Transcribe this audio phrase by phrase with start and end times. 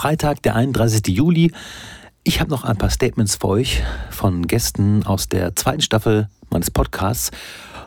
[0.00, 1.08] Freitag, der 31.
[1.08, 1.52] Juli.
[2.24, 6.70] Ich habe noch ein paar Statements für euch von Gästen aus der zweiten Staffel meines
[6.70, 7.30] Podcasts.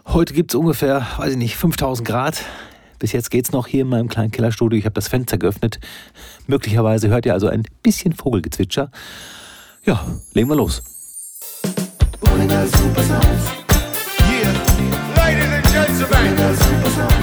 [0.05, 2.44] Heute gibt es ungefähr, weiß ich nicht, 5000 Grad.
[2.99, 4.78] Bis jetzt geht es noch hier in meinem kleinen Kellerstudio.
[4.78, 5.79] Ich habe das Fenster geöffnet.
[6.46, 8.92] Möglicherweise hört ihr also ein bisschen Vogelgezwitscher.
[9.84, 10.06] Ja,
[10.36, 10.84] legen wir los.
[16.77, 17.23] Yeah.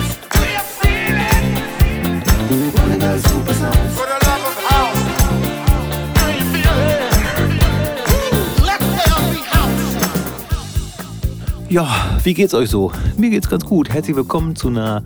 [11.71, 12.91] Ja, wie geht's euch so?
[13.17, 13.91] Mir geht's ganz gut.
[13.91, 15.05] Herzlich willkommen zu einer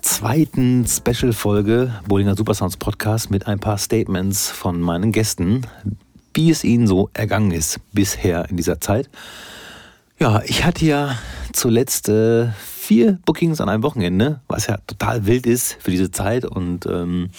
[0.00, 5.62] zweiten Special-Folge Bollinger Supersounds Podcast mit ein paar Statements von meinen Gästen,
[6.34, 9.10] wie es ihnen so ergangen ist bisher in dieser Zeit.
[10.20, 11.18] Ja, ich hatte ja
[11.52, 16.44] zuletzt äh, vier Bookings an einem Wochenende, was ja total wild ist für diese Zeit.
[16.44, 17.30] Und ähm,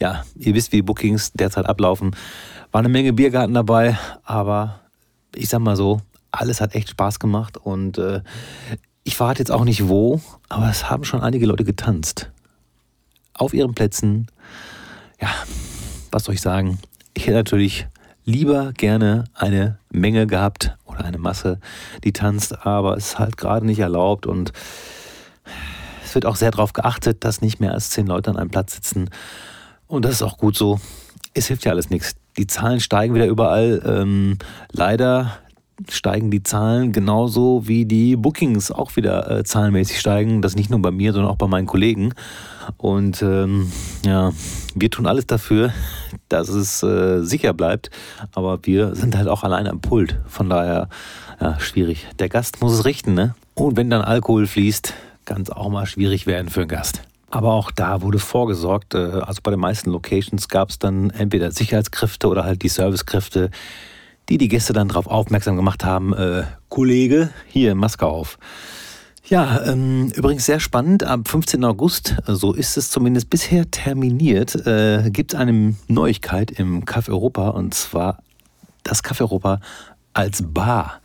[0.00, 2.14] ja, ihr wisst, wie Bookings derzeit ablaufen.
[2.70, 4.78] War eine Menge Biergarten dabei, aber
[5.34, 6.00] ich sag mal so,
[6.40, 8.22] alles hat echt Spaß gemacht und äh,
[9.04, 12.30] ich verrate jetzt auch nicht wo, aber es haben schon einige Leute getanzt.
[13.34, 14.28] Auf ihren Plätzen.
[15.20, 15.28] Ja,
[16.10, 16.78] was soll ich sagen?
[17.14, 17.86] Ich hätte natürlich
[18.24, 21.58] lieber gerne eine Menge gehabt oder eine Masse,
[22.04, 24.52] die tanzt, aber es ist halt gerade nicht erlaubt und
[26.04, 28.74] es wird auch sehr darauf geachtet, dass nicht mehr als zehn Leute an einem Platz
[28.74, 29.10] sitzen.
[29.86, 30.80] Und das ist auch gut so.
[31.34, 32.14] Es hilft ja alles nichts.
[32.36, 33.82] Die Zahlen steigen wieder überall.
[33.84, 34.38] Ähm,
[34.70, 35.38] leider
[35.90, 40.42] steigen die Zahlen genauso wie die Bookings auch wieder äh, zahlenmäßig steigen.
[40.42, 42.14] Das nicht nur bei mir, sondern auch bei meinen Kollegen.
[42.76, 43.70] Und ähm,
[44.04, 44.32] ja,
[44.74, 45.72] wir tun alles dafür,
[46.28, 47.90] dass es äh, sicher bleibt.
[48.32, 50.20] Aber wir sind halt auch alleine am Pult.
[50.26, 50.88] Von daher,
[51.40, 52.06] ja, schwierig.
[52.18, 53.34] Der Gast muss es richten, ne?
[53.54, 57.02] Und wenn dann Alkohol fließt, kann es auch mal schwierig werden für einen Gast.
[57.30, 58.94] Aber auch da wurde vorgesorgt.
[58.94, 63.50] Äh, also bei den meisten Locations gab es dann entweder Sicherheitskräfte oder halt die Servicekräfte,
[64.28, 68.38] die die Gäste dann darauf aufmerksam gemacht haben, äh, Kollege, hier, Maske auf.
[69.26, 71.64] Ja, ähm, übrigens sehr spannend, am 15.
[71.64, 77.48] August, so ist es zumindest bisher terminiert, äh, gibt es eine Neuigkeit im Café Europa
[77.48, 78.22] und zwar
[78.82, 79.60] das Café Europa
[80.12, 81.00] als Bar.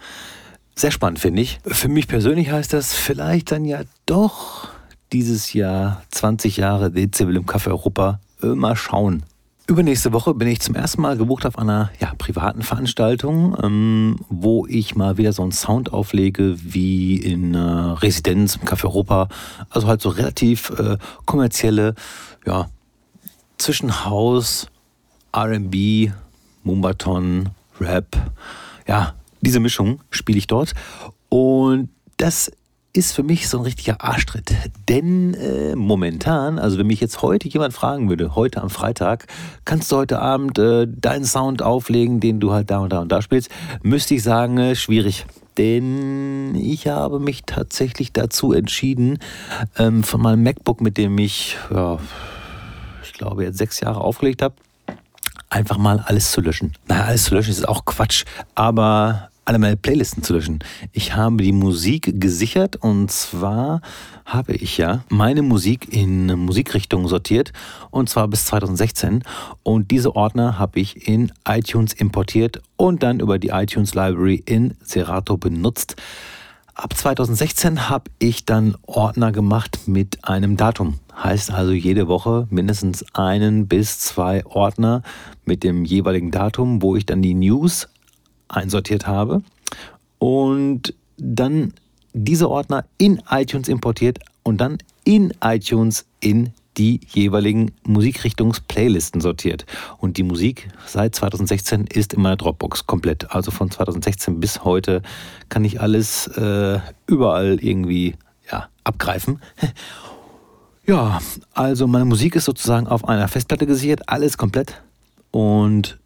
[0.75, 1.59] Sehr spannend, finde ich.
[1.65, 4.69] Für mich persönlich heißt das vielleicht dann ja doch
[5.11, 8.19] dieses Jahr 20 Jahre Dezibel im Café Europa.
[8.41, 9.23] Mal schauen.
[9.69, 14.65] Übernächste Woche bin ich zum ersten Mal gebucht auf einer ja, privaten Veranstaltung, ähm, wo
[14.65, 19.27] ich mal wieder so einen Sound auflege wie in äh, Residenz im Café Europa.
[19.69, 21.93] Also halt so relativ äh, kommerzielle,
[22.47, 22.67] ja,
[23.59, 24.71] zwischen House,
[25.37, 26.13] RB,
[26.63, 27.49] Mumbaton,
[27.79, 28.17] Rap.
[28.87, 30.73] Ja, diese Mischung spiele ich dort.
[31.29, 32.51] Und das
[32.93, 34.53] ist für mich so ein richtiger Arschtritt.
[34.87, 39.27] Denn äh, momentan, also wenn mich jetzt heute jemand fragen würde, heute am Freitag,
[39.65, 43.11] kannst du heute Abend äh, deinen Sound auflegen, den du halt da und da und
[43.11, 43.49] da spielst,
[43.83, 45.25] müsste ich sagen, äh, schwierig.
[45.57, 49.19] Denn ich habe mich tatsächlich dazu entschieden,
[49.77, 51.99] ähm, von meinem MacBook, mit dem ich, ja,
[53.03, 54.55] ich glaube, jetzt sechs Jahre aufgelegt habe,
[55.49, 56.73] einfach mal alles zu löschen.
[56.87, 58.23] Na, alles zu löschen ist auch Quatsch,
[58.55, 60.59] aber alle meine Playlisten zu löschen.
[60.91, 63.81] Ich habe die Musik gesichert und zwar
[64.23, 67.51] habe ich ja meine Musik in Musikrichtungen sortiert
[67.89, 69.23] und zwar bis 2016
[69.63, 74.75] und diese Ordner habe ich in iTunes importiert und dann über die iTunes Library in
[74.83, 75.95] Serato benutzt.
[76.75, 80.99] Ab 2016 habe ich dann Ordner gemacht mit einem Datum.
[81.23, 85.01] Heißt also jede Woche mindestens einen bis zwei Ordner
[85.43, 87.87] mit dem jeweiligen Datum, wo ich dann die News
[88.49, 89.41] einsortiert habe
[90.17, 91.73] und dann
[92.13, 99.65] diese Ordner in iTunes importiert und dann in iTunes in die jeweiligen Musikrichtungs-Playlisten sortiert.
[99.97, 103.31] Und die Musik seit 2016 ist in meiner Dropbox komplett.
[103.31, 105.01] Also von 2016 bis heute
[105.49, 108.15] kann ich alles äh, überall irgendwie
[108.49, 109.41] ja, abgreifen.
[110.85, 111.19] ja,
[111.53, 114.81] also meine Musik ist sozusagen auf einer Festplatte gesichert, alles komplett.
[115.31, 115.98] Und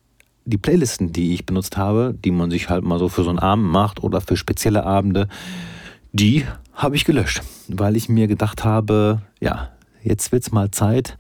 [0.45, 3.39] die Playlisten, die ich benutzt habe, die man sich halt mal so für so einen
[3.39, 5.27] Abend macht oder für spezielle Abende,
[6.11, 9.69] die habe ich gelöscht, weil ich mir gedacht habe, ja,
[10.03, 11.17] jetzt wird es mal Zeit.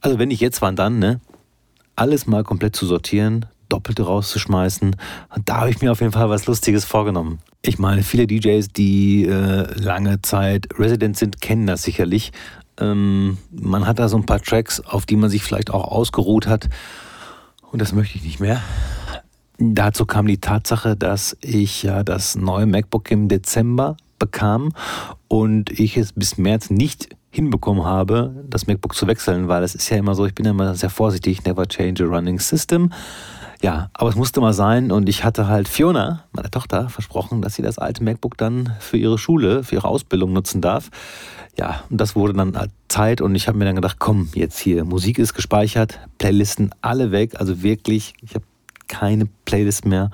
[0.00, 1.20] Also wenn ich jetzt wann dann, ne,
[1.96, 4.96] alles mal komplett zu sortieren, doppelte rauszuschmeißen.
[5.44, 7.38] Da habe ich mir auf jeden Fall was Lustiges vorgenommen.
[7.62, 12.32] Ich meine, viele DJs, die äh, lange Zeit Resident sind, kennen das sicherlich.
[12.78, 16.46] Ähm, man hat da so ein paar Tracks, auf die man sich vielleicht auch ausgeruht
[16.46, 16.68] hat
[17.74, 18.62] und das möchte ich nicht mehr.
[19.58, 24.70] Dazu kam die Tatsache, dass ich ja das neue MacBook im Dezember bekam
[25.26, 29.90] und ich es bis März nicht hinbekommen habe, das MacBook zu wechseln, weil es ist
[29.90, 32.92] ja immer so, ich bin ja immer sehr vorsichtig, never change a running system.
[33.60, 37.56] Ja, aber es musste mal sein und ich hatte halt Fiona, meiner Tochter, versprochen, dass
[37.56, 40.90] sie das alte MacBook dann für ihre Schule, für ihre Ausbildung nutzen darf.
[41.56, 44.58] Ja, und das wurde dann halt Zeit und ich habe mir dann gedacht, komm, jetzt
[44.58, 48.44] hier, Musik ist gespeichert, Playlisten alle weg, also wirklich, ich habe
[48.88, 50.10] keine Playlist mehr.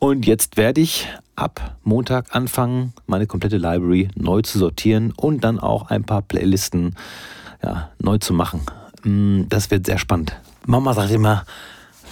[0.00, 5.58] Und jetzt werde ich ab Montag anfangen, meine komplette Library neu zu sortieren und dann
[5.58, 6.96] auch ein paar Playlisten
[7.62, 8.62] ja, neu zu machen.
[9.04, 10.36] Mm, das wird sehr spannend.
[10.66, 11.44] Mama sagt immer,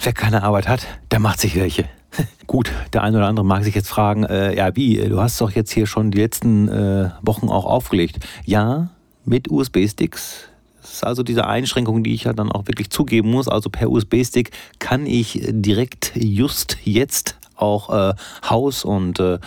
[0.01, 1.85] wer keine Arbeit hat, der macht sich welche.
[2.47, 5.51] Gut, der eine oder andere mag sich jetzt fragen, äh, ja wie, du hast doch
[5.51, 8.25] jetzt hier schon die letzten äh, Wochen auch aufgelegt.
[8.45, 8.89] Ja,
[9.25, 10.49] mit USB-Sticks.
[10.81, 13.47] Das ist also diese Einschränkung, die ich ja dann auch wirklich zugeben muss.
[13.47, 18.13] Also per USB-Stick kann ich direkt just jetzt auch äh,
[18.47, 19.39] Haus und äh,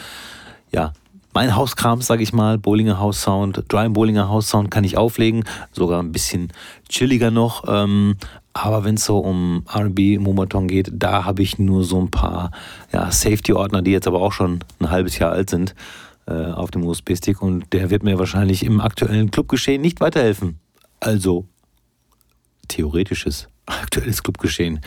[0.72, 0.92] ja,
[1.34, 5.44] mein Hauskram, sage ich mal, Bowlinger House Sound, Dry Bowlinger House Sound kann ich auflegen,
[5.72, 6.52] sogar ein bisschen
[6.88, 7.64] chilliger noch.
[7.68, 8.16] Ähm,
[8.64, 12.50] aber wenn es so um RB, Momoton geht, da habe ich nur so ein paar
[12.92, 15.74] ja, Safety-Ordner, die jetzt aber auch schon ein halbes Jahr alt sind,
[16.26, 17.40] äh, auf dem USB-Stick.
[17.40, 20.58] Und der wird mir wahrscheinlich im aktuellen Clubgeschehen nicht weiterhelfen.
[21.00, 21.46] Also
[22.66, 24.80] theoretisches, aktuelles Clubgeschehen.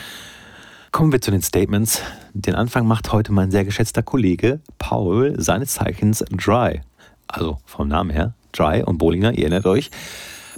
[0.91, 2.01] Kommen wir zu den Statements.
[2.33, 6.81] Den Anfang macht heute mein sehr geschätzter Kollege Paul, seines Zeichens Dry.
[7.27, 9.89] Also vom Namen her, Dry und Bollinger, ihr erinnert euch.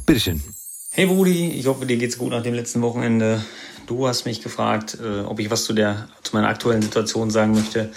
[0.07, 0.41] Bitteschön.
[0.95, 3.43] Hey Rudi, ich hoffe, dir geht's gut nach dem letzten Wochenende.
[3.87, 7.55] Du hast mich gefragt, äh, ob ich was zu, der, zu meiner aktuellen Situation sagen
[7.55, 7.91] möchte.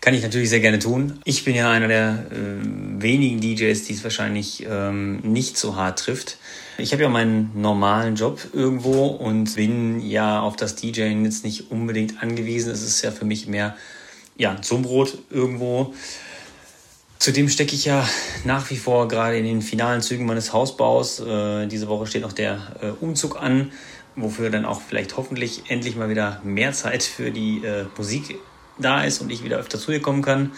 [0.00, 1.20] Kann ich natürlich sehr gerne tun.
[1.24, 6.00] Ich bin ja einer der äh, wenigen DJs, die es wahrscheinlich ähm, nicht so hart
[6.00, 6.38] trifft.
[6.78, 11.70] Ich habe ja meinen normalen Job irgendwo und bin ja auf das DJing jetzt nicht
[11.70, 12.72] unbedingt angewiesen.
[12.72, 13.76] Es ist ja für mich mehr
[14.36, 15.94] ja, zum Brot irgendwo.
[17.22, 18.04] Zudem stecke ich ja
[18.42, 21.20] nach wie vor gerade in den finalen Zügen meines Hausbaus.
[21.20, 23.70] Äh, diese Woche steht noch der äh, Umzug an,
[24.16, 28.40] wofür dann auch vielleicht hoffentlich endlich mal wieder mehr Zeit für die äh, Musik
[28.76, 30.50] da ist und ich wieder öfter zu ihr kommen kann.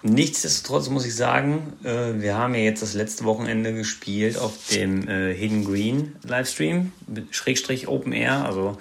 [0.00, 5.06] Nichtsdestotrotz muss ich sagen, äh, wir haben ja jetzt das letzte Wochenende gespielt auf dem
[5.06, 6.92] äh, Hidden Green Livestream,
[7.32, 8.46] Schrägstrich Open Air.
[8.46, 8.78] Also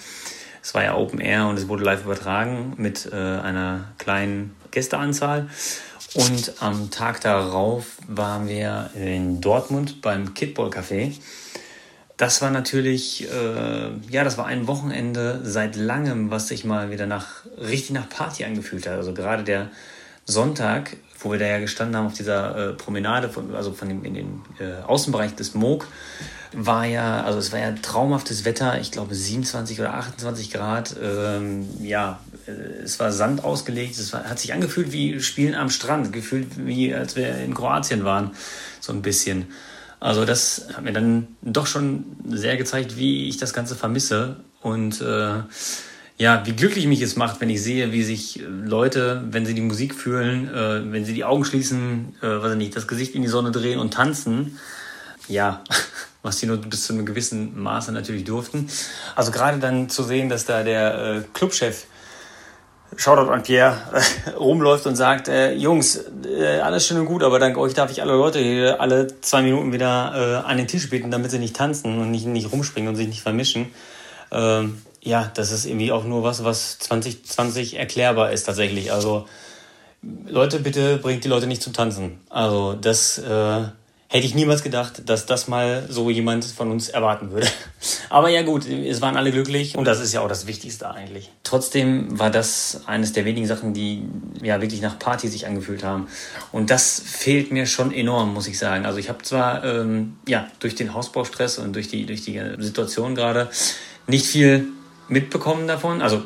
[0.61, 5.49] es war ja Open Air und es wurde live übertragen mit äh, einer kleinen Gästeanzahl.
[6.13, 11.13] Und am Tag darauf waren wir in Dortmund beim Kidball Café.
[12.17, 17.07] Das war natürlich, äh, ja, das war ein Wochenende seit langem, was sich mal wieder
[17.07, 18.93] nach richtig nach Party angefühlt hat.
[18.93, 19.71] Also gerade der
[20.25, 24.03] Sonntag wo wir da ja gestanden haben auf dieser äh, Promenade, von, also von dem,
[24.03, 25.87] in den äh, Außenbereich des Moog,
[26.51, 31.67] war ja, also es war ja traumhaftes Wetter, ich glaube 27 oder 28 Grad, ähm,
[31.81, 32.19] ja,
[32.83, 36.93] es war Sand ausgelegt, es war, hat sich angefühlt wie Spielen am Strand, gefühlt wie
[36.93, 38.31] als wir in Kroatien waren,
[38.79, 39.47] so ein bisschen.
[39.99, 45.01] Also das hat mir dann doch schon sehr gezeigt, wie ich das Ganze vermisse und
[45.01, 45.43] äh,
[46.17, 49.53] ja, wie glücklich mich es macht, wenn ich sehe, wie sich äh, Leute, wenn sie
[49.53, 53.15] die Musik fühlen, äh, wenn sie die Augen schließen, äh, weiß ich nicht, das Gesicht
[53.15, 54.59] in die Sonne drehen und tanzen.
[55.27, 55.63] Ja,
[56.21, 58.69] was sie nur bis zu einem gewissen Maße natürlich durften.
[59.15, 61.85] Also gerade dann zu sehen, dass da der äh, Clubchef
[62.97, 63.77] Shoutout an Pierre,
[64.37, 68.01] rumläuft und sagt, äh, Jungs, äh, alles schön und gut, aber dank euch darf ich
[68.01, 71.55] alle Leute hier alle zwei Minuten wieder äh, an den Tisch bitten, damit sie nicht
[71.55, 73.67] tanzen und nicht, nicht rumspringen und sich nicht vermischen.
[74.31, 78.91] Ähm, ja, das ist irgendwie auch nur was, was 2020 erklärbar ist tatsächlich.
[78.91, 79.27] Also
[80.27, 82.19] Leute, bitte bringt die Leute nicht zum Tanzen.
[82.29, 83.63] Also das äh,
[84.13, 87.47] hätte ich niemals gedacht, dass das mal so jemand von uns erwarten würde.
[88.11, 91.31] Aber ja gut, es waren alle glücklich und das ist ja auch das Wichtigste eigentlich.
[91.43, 94.07] Trotzdem war das eines der wenigen Sachen, die
[94.43, 96.07] ja wirklich nach Party sich angefühlt haben.
[96.51, 98.85] Und das fehlt mir schon enorm, muss ich sagen.
[98.85, 103.15] Also ich habe zwar ähm, ja durch den Hausbaustress und durch die durch die Situation
[103.15, 103.49] gerade
[104.05, 104.67] nicht viel
[105.07, 106.03] mitbekommen davon.
[106.03, 106.21] Also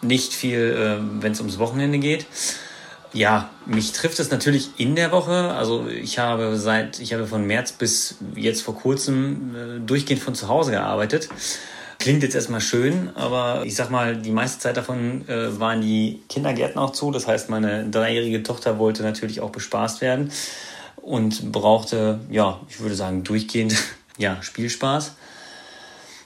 [0.00, 2.26] nicht viel, äh, wenn es ums Wochenende geht.
[3.14, 5.52] Ja, mich trifft es natürlich in der Woche.
[5.52, 10.34] Also ich habe seit, ich habe von März bis jetzt vor kurzem äh, durchgehend von
[10.34, 11.28] zu Hause gearbeitet.
[11.98, 16.22] Klingt jetzt erstmal schön, aber ich sag mal, die meiste Zeit davon äh, waren die
[16.28, 17.10] Kindergärten auch zu.
[17.10, 20.32] Das heißt, meine dreijährige Tochter wollte natürlich auch bespaßt werden
[20.96, 23.76] und brauchte, ja, ich würde sagen, durchgehend
[24.16, 25.16] ja, Spielspaß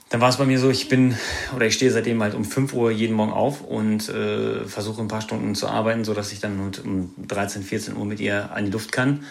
[0.08, 1.16] dann war es bei mir so, ich bin
[1.54, 5.08] oder ich stehe seitdem halt um 5 Uhr jeden Morgen auf und äh, versuche ein
[5.08, 8.70] paar Stunden zu arbeiten, sodass ich dann um 13, 14 Uhr mit ihr an die
[8.70, 9.24] Luft kann.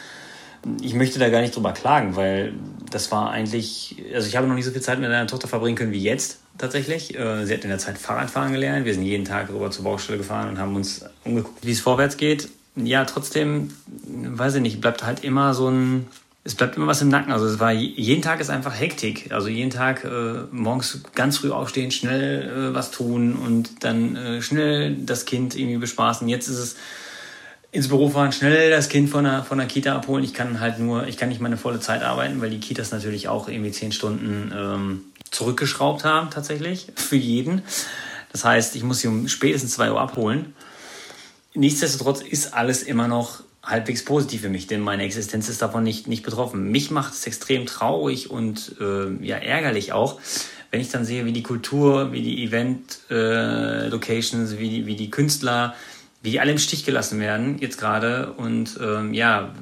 [0.81, 2.53] Ich möchte da gar nicht drüber klagen, weil
[2.91, 5.77] das war eigentlich, also ich habe noch nicht so viel Zeit mit meiner Tochter verbringen
[5.77, 7.17] können wie jetzt tatsächlich.
[7.17, 8.85] Äh, sie hat in der Zeit Fahrradfahren gelernt.
[8.85, 12.17] Wir sind jeden Tag rüber zur Baustelle gefahren und haben uns umgeguckt, wie es vorwärts
[12.17, 12.49] geht.
[12.75, 16.07] Ja, trotzdem, weiß ich nicht, bleibt halt immer so ein
[16.45, 17.33] es bleibt immer was im Nacken.
[17.33, 19.31] Also es war jeden Tag ist einfach Hektik.
[19.31, 24.41] Also jeden Tag äh, morgens ganz früh aufstehen, schnell äh, was tun und dann äh,
[24.43, 26.29] schnell das Kind irgendwie bespaßen.
[26.29, 26.75] Jetzt ist es
[27.71, 30.23] ins Büro fahren, schnell das Kind von der, von der Kita abholen.
[30.23, 33.27] Ich kann halt nur, ich kann nicht meine volle Zeit arbeiten, weil die Kitas natürlich
[33.27, 37.63] auch irgendwie zehn Stunden ähm, zurückgeschraubt haben, tatsächlich, für jeden.
[38.31, 40.53] Das heißt, ich muss sie um spätestens zwei Uhr abholen.
[41.55, 46.07] Nichtsdestotrotz ist alles immer noch halbwegs positiv für mich, denn meine Existenz ist davon nicht,
[46.07, 46.71] nicht betroffen.
[46.71, 50.19] Mich macht es extrem traurig und äh, ja, ärgerlich auch,
[50.71, 55.09] wenn ich dann sehe, wie die Kultur, wie die Event-Locations, äh, wie, die, wie die
[55.09, 55.75] Künstler,
[56.21, 58.33] wie die alle im Stich gelassen werden, jetzt gerade.
[58.33, 59.53] Und ähm, ja,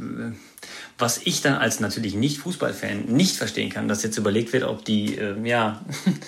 [0.97, 4.85] was ich dann als natürlich nicht Fußballfan nicht verstehen kann, dass jetzt überlegt wird, ob
[4.85, 5.81] die, äh, ja,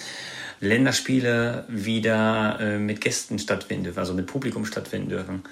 [0.61, 5.43] Länderspiele wieder äh, mit Gästen stattfinden dürfen, also mit Publikum stattfinden dürfen.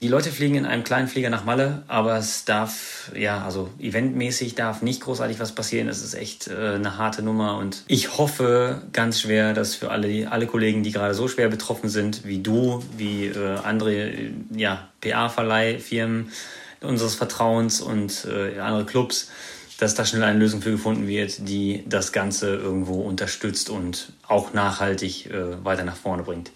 [0.00, 4.54] Die Leute fliegen in einem kleinen Flieger nach Malle, aber es darf, ja, also eventmäßig
[4.54, 5.88] darf nicht großartig was passieren.
[5.88, 10.30] Es ist echt äh, eine harte Nummer und ich hoffe ganz schwer, dass für alle,
[10.30, 14.86] alle Kollegen, die gerade so schwer betroffen sind, wie du, wie äh, andere, äh, ja,
[15.00, 16.30] PA-Verleihfirmen
[16.80, 19.32] unseres Vertrauens und äh, andere Clubs,
[19.78, 24.52] dass da schnell eine Lösung für gefunden wird, die das Ganze irgendwo unterstützt und auch
[24.52, 26.52] nachhaltig äh, weiter nach vorne bringt.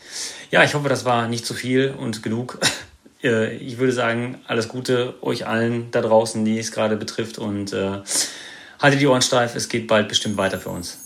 [0.53, 2.61] Ja, ich hoffe, das war nicht zu viel und genug.
[3.23, 7.73] Äh, ich würde sagen, alles Gute euch allen da draußen, die es gerade betrifft und
[7.73, 8.00] äh,
[8.81, 10.99] haltet die Ohren steif, es geht bald bestimmt weiter für uns.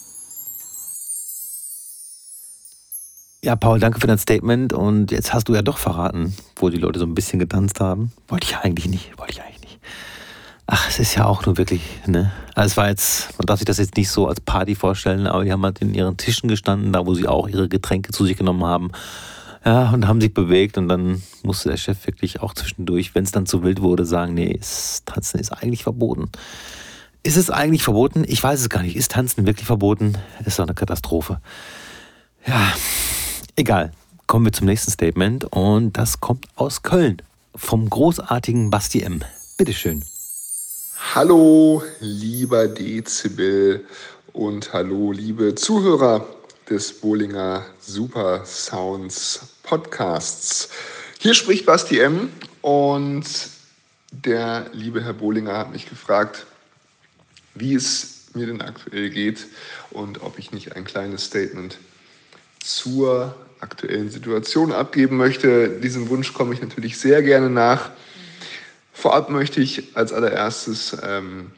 [3.45, 4.73] Ja, Paul, danke für dein Statement.
[4.73, 8.11] Und jetzt hast du ja doch verraten, wo die Leute so ein bisschen getanzt haben.
[8.27, 9.79] Wollte ich eigentlich nicht, wollte ich eigentlich nicht.
[10.67, 12.33] Ach, es ist ja auch nur wirklich, ne?
[12.57, 15.45] Also es war jetzt, man darf sich das jetzt nicht so als Party vorstellen, aber
[15.45, 18.37] die haben halt in ihren Tischen gestanden, da wo sie auch ihre Getränke zu sich
[18.37, 18.91] genommen haben
[19.67, 23.33] ja, und haben sich bewegt und dann musste der Chef wirklich auch zwischendurch, wenn es
[23.33, 24.61] dann zu wild wurde, sagen, nee,
[25.07, 26.31] Tanzen ist eigentlich verboten.
[27.25, 28.25] Ist es eigentlich verboten?
[28.29, 28.95] Ich weiß es gar nicht.
[28.95, 30.17] Ist Tanzen wirklich verboten?
[30.45, 31.41] Ist doch eine Katastrophe.
[32.47, 32.73] Ja,
[33.57, 33.91] egal.
[34.29, 37.21] Kommen wir zum nächsten Statement und das kommt aus Köln
[37.57, 39.25] vom großartigen Basti M.
[39.57, 40.05] Bitteschön.
[41.17, 43.85] Hallo, lieber Dezibel
[44.33, 46.25] und hallo, liebe Zuhörer
[46.69, 50.69] des Bollinger Super Sounds Podcasts.
[51.19, 52.31] Hier spricht Basti M.
[52.61, 53.25] und
[54.11, 56.47] der liebe Herr Bollinger hat mich gefragt,
[57.55, 59.47] wie es mir denn aktuell geht
[59.91, 61.79] und ob ich nicht ein kleines Statement
[62.61, 65.69] zur aktuellen Situation abgeben möchte.
[65.81, 67.91] Diesem Wunsch komme ich natürlich sehr gerne nach.
[68.93, 71.53] Vorab möchte ich als allererstes ähm,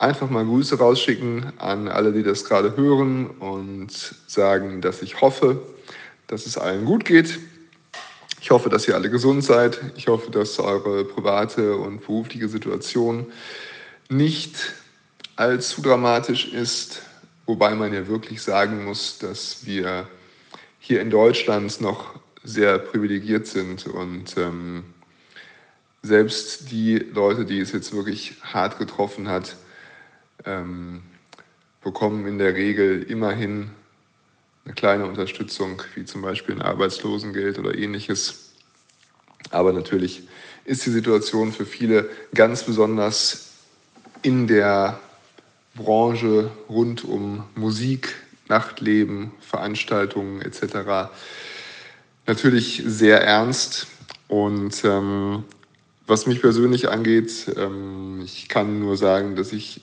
[0.00, 3.92] einfach mal Grüße rausschicken an alle, die das gerade hören und
[4.26, 5.60] sagen, dass ich hoffe,
[6.26, 7.38] dass es allen gut geht.
[8.40, 9.78] Ich hoffe, dass ihr alle gesund seid.
[9.96, 13.26] Ich hoffe, dass eure private und berufliche Situation
[14.08, 14.56] nicht
[15.36, 17.02] allzu dramatisch ist,
[17.44, 20.08] wobei man ja wirklich sagen muss, dass wir
[20.78, 24.84] hier in Deutschland noch sehr privilegiert sind und ähm,
[26.02, 29.56] selbst die Leute, die es jetzt wirklich hart getroffen hat,
[30.44, 31.02] ähm,
[31.82, 33.70] bekommen in der Regel immerhin
[34.64, 38.52] eine kleine Unterstützung, wie zum Beispiel ein Arbeitslosengeld oder ähnliches.
[39.50, 40.28] Aber natürlich
[40.64, 43.52] ist die Situation für viele ganz besonders
[44.22, 45.00] in der
[45.74, 48.14] Branche rund um Musik,
[48.48, 51.10] Nachtleben, Veranstaltungen etc.
[52.26, 53.86] natürlich sehr ernst.
[54.28, 55.44] Und ähm,
[56.06, 59.80] was mich persönlich angeht, ähm, ich kann nur sagen, dass ich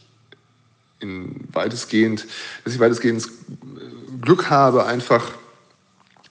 [1.00, 2.26] in weitestgehend,
[2.64, 3.30] dass ich weitestgehend
[4.22, 5.32] Glück habe, einfach,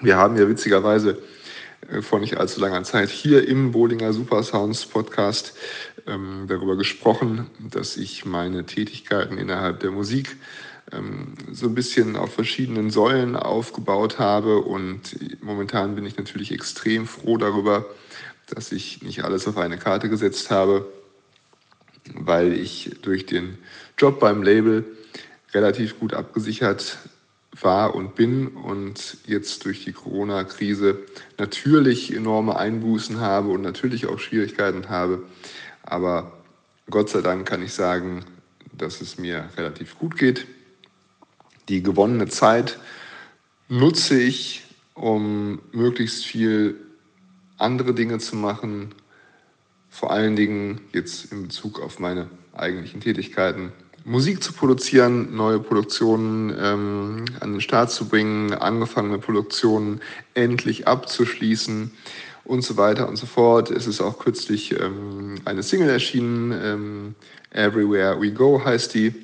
[0.00, 1.18] wir haben ja witzigerweise
[1.90, 5.54] äh, vor nicht allzu langer Zeit hier im Bowlinger Super Sounds Podcast
[6.06, 10.36] ähm, darüber gesprochen, dass ich meine Tätigkeiten innerhalb der Musik
[10.92, 14.58] ähm, so ein bisschen auf verschiedenen Säulen aufgebaut habe.
[14.58, 17.86] Und momentan bin ich natürlich extrem froh darüber,
[18.48, 20.86] dass ich nicht alles auf eine Karte gesetzt habe,
[22.14, 23.58] weil ich durch den
[23.98, 24.84] Job beim Label
[25.52, 26.98] relativ gut abgesichert
[27.62, 30.98] war und bin und jetzt durch die Corona-Krise
[31.38, 35.22] natürlich enorme Einbußen habe und natürlich auch Schwierigkeiten habe.
[35.82, 36.32] Aber
[36.90, 38.24] Gott sei Dank kann ich sagen,
[38.76, 40.46] dass es mir relativ gut geht.
[41.68, 42.78] Die gewonnene Zeit
[43.68, 46.76] nutze ich, um möglichst viel
[47.58, 48.94] andere Dinge zu machen,
[49.96, 53.72] vor allen Dingen jetzt in Bezug auf meine eigentlichen Tätigkeiten,
[54.04, 60.02] Musik zu produzieren, neue Produktionen ähm, an den Start zu bringen, angefangene Produktionen
[60.34, 61.90] endlich abzuschließen
[62.44, 63.70] und so weiter und so fort.
[63.70, 67.14] Es ist auch kürzlich ähm, eine Single erschienen, ähm,
[67.50, 69.14] Everywhere We Go heißt die,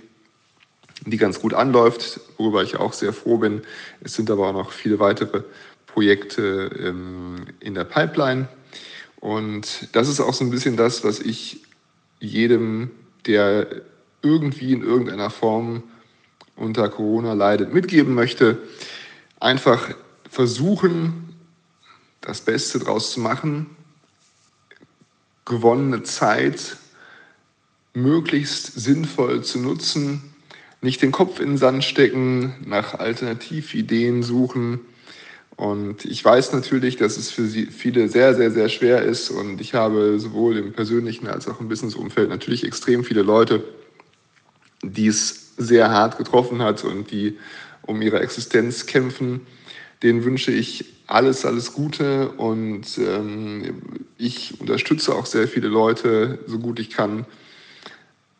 [1.04, 3.60] die ganz gut anläuft, worüber ich auch sehr froh bin.
[4.00, 5.42] Es sind aber auch noch viele weitere
[5.86, 8.48] Projekte ähm, in der Pipeline.
[9.22, 11.62] Und das ist auch so ein bisschen das, was ich
[12.18, 12.90] jedem,
[13.24, 13.68] der
[14.20, 15.84] irgendwie in irgendeiner Form
[16.56, 18.58] unter Corona leidet, mitgeben möchte.
[19.38, 19.94] Einfach
[20.28, 21.36] versuchen,
[22.20, 23.66] das Beste draus zu machen,
[25.44, 26.78] gewonnene Zeit
[27.94, 30.34] möglichst sinnvoll zu nutzen,
[30.80, 34.80] nicht den Kopf in den Sand stecken, nach Alternativideen suchen.
[35.62, 39.30] Und ich weiß natürlich, dass es für viele sehr, sehr, sehr schwer ist.
[39.30, 43.62] Und ich habe sowohl im persönlichen als auch im Businessumfeld natürlich extrem viele Leute,
[44.82, 47.38] die es sehr hart getroffen hat und die
[47.82, 49.42] um ihre Existenz kämpfen.
[50.02, 53.82] Denen wünsche ich alles, alles Gute und ähm,
[54.18, 57.24] ich unterstütze auch sehr viele Leute, so gut ich kann.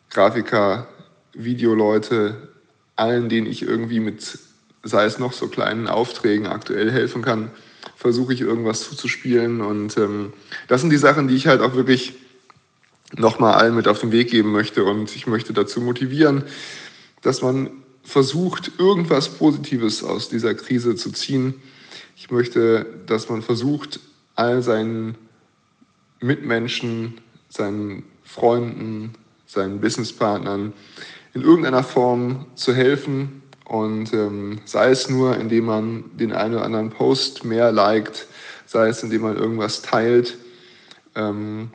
[0.09, 0.89] Grafiker,
[1.31, 2.49] Videoleute,
[2.97, 4.39] allen, denen ich irgendwie mit,
[4.83, 7.51] sei es noch so kleinen Aufträgen aktuell helfen kann,
[7.95, 9.61] versuche ich irgendwas zuzuspielen.
[9.61, 10.33] Und ähm,
[10.67, 12.13] das sind die Sachen, die ich halt auch wirklich
[13.15, 14.83] nochmal allen mit auf den Weg geben möchte.
[14.83, 16.43] Und ich möchte dazu motivieren,
[17.21, 17.69] dass man
[18.03, 21.55] versucht, irgendwas Positives aus dieser Krise zu ziehen.
[22.17, 23.99] Ich möchte, dass man versucht,
[24.35, 25.15] all seinen
[26.19, 29.13] Mitmenschen, seinen Freunden,
[29.45, 30.73] seinen Businesspartnern
[31.33, 33.42] in irgendeiner Form zu helfen.
[33.65, 38.27] Und ähm, sei es nur, indem man den einen oder anderen Post mehr liked,
[38.65, 40.37] sei es, indem man irgendwas teilt.
[41.15, 41.71] Ähm,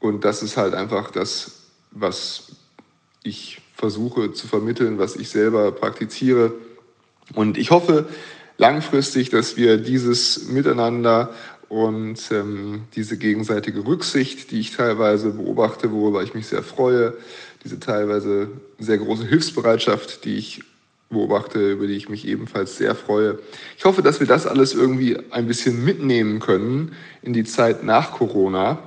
[0.00, 2.52] und das ist halt einfach das, was
[3.22, 6.52] ich versuche zu vermitteln, was ich selber praktiziere.
[7.34, 8.08] Und ich hoffe
[8.58, 11.32] langfristig, dass wir dieses Miteinander
[11.68, 17.14] und ähm, diese gegenseitige Rücksicht, die ich teilweise beobachte, worüber ich mich sehr freue,
[17.64, 20.62] diese teilweise sehr große Hilfsbereitschaft, die ich
[21.12, 23.38] beobachte, über die ich mich ebenfalls sehr freue.
[23.78, 28.12] Ich hoffe, dass wir das alles irgendwie ein bisschen mitnehmen können in die Zeit nach
[28.12, 28.78] Corona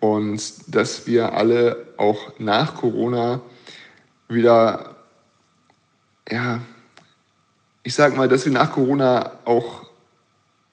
[0.00, 3.40] und dass wir alle auch nach Corona
[4.28, 4.96] wieder,
[6.30, 6.60] ja,
[7.82, 9.86] ich sag mal, dass wir nach Corona auch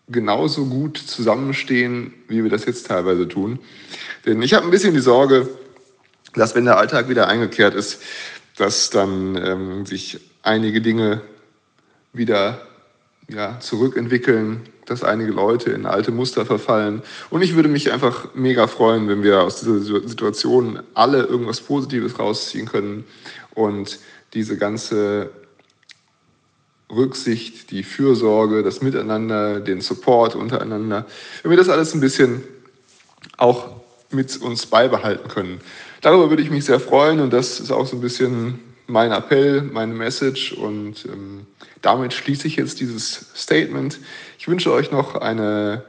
[0.07, 3.59] genauso gut zusammenstehen, wie wir das jetzt teilweise tun.
[4.25, 5.49] Denn ich habe ein bisschen die Sorge,
[6.33, 8.01] dass wenn der Alltag wieder eingekehrt ist,
[8.57, 11.21] dass dann ähm, sich einige Dinge
[12.13, 12.61] wieder
[13.27, 17.01] ja, zurückentwickeln, dass einige Leute in alte Muster verfallen.
[17.31, 22.19] Und ich würde mich einfach mega freuen, wenn wir aus dieser Situation alle irgendwas Positives
[22.19, 23.03] rausziehen können
[23.55, 23.99] und
[24.33, 25.31] diese ganze
[26.91, 31.07] Rücksicht, die Fürsorge, das Miteinander, den Support untereinander,
[31.41, 32.43] wenn wir das alles ein bisschen
[33.37, 33.69] auch
[34.11, 35.61] mit uns beibehalten können.
[36.01, 39.61] Darüber würde ich mich sehr freuen und das ist auch so ein bisschen mein Appell,
[39.61, 41.47] meine Message und ähm,
[41.81, 43.99] damit schließe ich jetzt dieses Statement.
[44.37, 45.83] Ich wünsche euch noch eine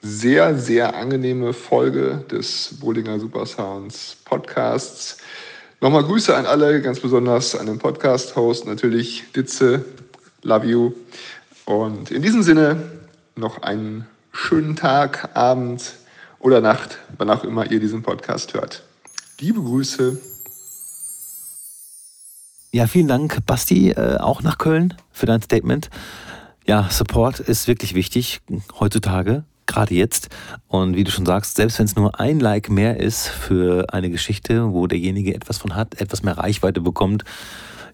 [0.00, 5.18] sehr, sehr angenehme Folge des Bollinger Supersounds Podcasts.
[5.80, 9.84] Nochmal Grüße an alle, ganz besonders an den Podcast-Host, natürlich Ditze,
[10.42, 10.92] love you.
[11.64, 12.90] Und in diesem Sinne
[13.36, 15.94] noch einen schönen Tag, Abend
[16.40, 18.82] oder Nacht, wann auch immer ihr diesen Podcast hört.
[19.40, 20.31] Liebe Grüße.
[22.74, 25.90] Ja, vielen Dank, Basti, äh, auch nach Köln für dein Statement.
[26.66, 28.40] Ja, Support ist wirklich wichtig
[28.80, 30.30] heutzutage, gerade jetzt.
[30.68, 34.08] Und wie du schon sagst, selbst wenn es nur ein Like mehr ist für eine
[34.08, 37.24] Geschichte, wo derjenige etwas von hat, etwas mehr Reichweite bekommt.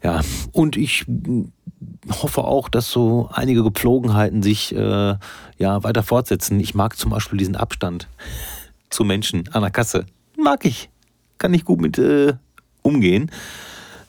[0.04, 0.20] Ja,
[0.52, 1.06] und ich
[2.08, 5.16] hoffe auch, dass so einige Gepflogenheiten sich äh,
[5.58, 6.60] ja weiter fortsetzen.
[6.60, 8.06] Ich mag zum Beispiel diesen Abstand
[8.90, 10.06] zu Menschen an der Kasse.
[10.36, 10.88] Mag ich.
[11.36, 12.34] Kann ich gut mit äh,
[12.82, 13.32] umgehen.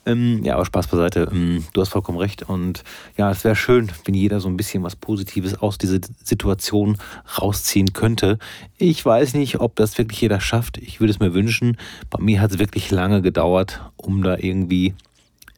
[0.09, 1.29] Ähm, ja, aber Spaß beiseite.
[1.31, 2.43] Ähm, du hast vollkommen recht.
[2.43, 2.83] Und
[3.17, 6.97] ja, es wäre schön, wenn jeder so ein bisschen was Positives aus dieser Situation
[7.39, 8.39] rausziehen könnte.
[8.77, 10.77] Ich weiß nicht, ob das wirklich jeder schafft.
[10.77, 11.77] Ich würde es mir wünschen.
[12.09, 14.95] Bei mir hat es wirklich lange gedauert, um da irgendwie,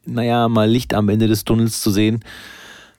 [0.04, 2.20] naja, mal Licht am Ende des Tunnels zu sehen.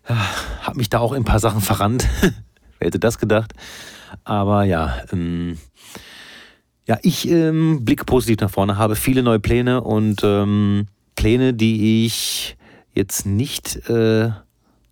[0.10, 0.18] Ja,
[0.64, 2.08] hab mich da auch in ein paar Sachen verrannt.
[2.80, 3.54] Wer hätte das gedacht?
[4.24, 5.58] Aber ja, ähm,
[6.88, 12.06] ja, ich ähm, blicke positiv nach vorne, habe viele neue Pläne und ähm, Pläne, die
[12.06, 12.58] ich
[12.94, 14.32] jetzt nicht äh,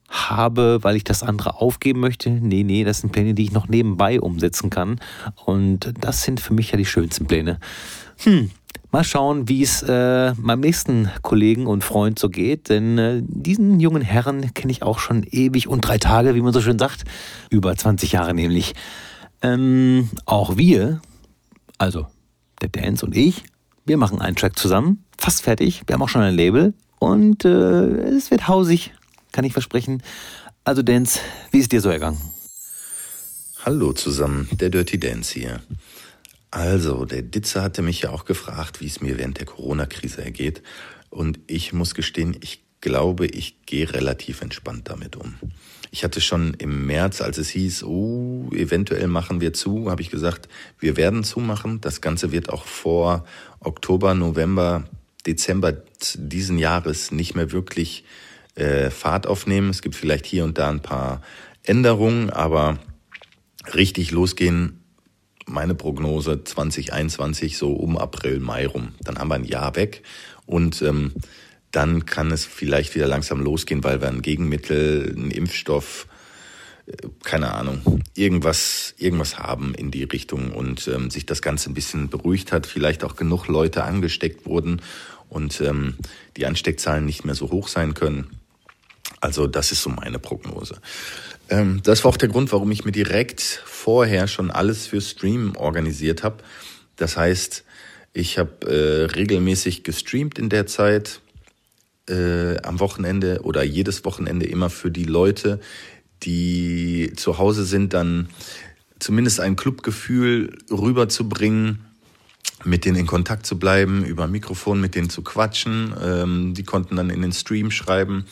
[0.09, 2.29] habe, weil ich das andere aufgeben möchte.
[2.29, 4.99] Nee, nee, das sind Pläne, die ich noch nebenbei umsetzen kann.
[5.45, 7.59] Und das sind für mich ja die schönsten Pläne.
[8.23, 8.51] Hm,
[8.93, 13.79] Mal schauen, wie es äh, meinem nächsten Kollegen und Freund so geht, denn äh, diesen
[13.79, 17.05] jungen Herren kenne ich auch schon ewig und drei Tage, wie man so schön sagt,
[17.49, 18.73] über 20 Jahre nämlich.
[19.41, 20.99] Ähm, auch wir,
[21.77, 22.05] also
[22.61, 23.45] der Dance und ich,
[23.85, 27.49] wir machen einen Track zusammen, fast fertig, wir haben auch schon ein Label und äh,
[27.49, 28.91] es wird hausig,
[29.31, 30.01] kann ich versprechen.
[30.63, 31.19] Also Dance,
[31.51, 32.19] wie ist dir so ergangen?
[33.63, 35.61] Hallo zusammen, der Dirty Dance hier.
[36.49, 40.63] Also, der Ditze hatte mich ja auch gefragt, wie es mir während der Corona-Krise ergeht.
[41.11, 45.35] Und ich muss gestehen, ich glaube, ich gehe relativ entspannt damit um.
[45.91, 50.09] Ich hatte schon im März, als es hieß, oh, eventuell machen wir zu, habe ich
[50.09, 51.79] gesagt, wir werden zumachen.
[51.79, 53.23] Das Ganze wird auch vor
[53.59, 54.85] Oktober, November,
[55.23, 55.73] Dezember
[56.15, 58.03] diesen Jahres nicht mehr wirklich
[58.55, 59.69] äh, Fahrt aufnehmen.
[59.69, 61.21] Es gibt vielleicht hier und da ein paar
[61.63, 62.79] Änderungen, aber
[63.73, 64.77] richtig losgehen
[65.45, 68.93] meine Prognose 2021 so um April, Mai rum.
[69.01, 70.03] Dann haben wir ein Jahr weg
[70.45, 71.13] und ähm,
[71.71, 76.07] dann kann es vielleicht wieder langsam losgehen, weil wir ein Gegenmittel, einen Impfstoff,
[77.23, 82.09] keine Ahnung, irgendwas, irgendwas haben in die Richtung und ähm, sich das Ganze ein bisschen
[82.09, 84.81] beruhigt hat, vielleicht auch genug Leute angesteckt wurden
[85.29, 85.95] und ähm,
[86.37, 88.29] die Ansteckzahlen nicht mehr so hoch sein können.
[89.21, 90.81] Also das ist so meine Prognose.
[91.49, 95.55] Ähm, das war auch der Grund, warum ich mir direkt vorher schon alles für Stream
[95.55, 96.37] organisiert habe.
[96.95, 97.63] Das heißt,
[98.13, 101.21] ich habe äh, regelmäßig gestreamt in der Zeit
[102.09, 105.59] äh, am Wochenende oder jedes Wochenende immer für die Leute,
[106.23, 108.29] die zu Hause sind, dann
[108.99, 111.85] zumindest ein Clubgefühl rüberzubringen,
[112.63, 115.95] mit denen in Kontakt zu bleiben, über Mikrofon mit denen zu quatschen.
[116.01, 118.25] Ähm, die konnten dann in den Stream schreiben.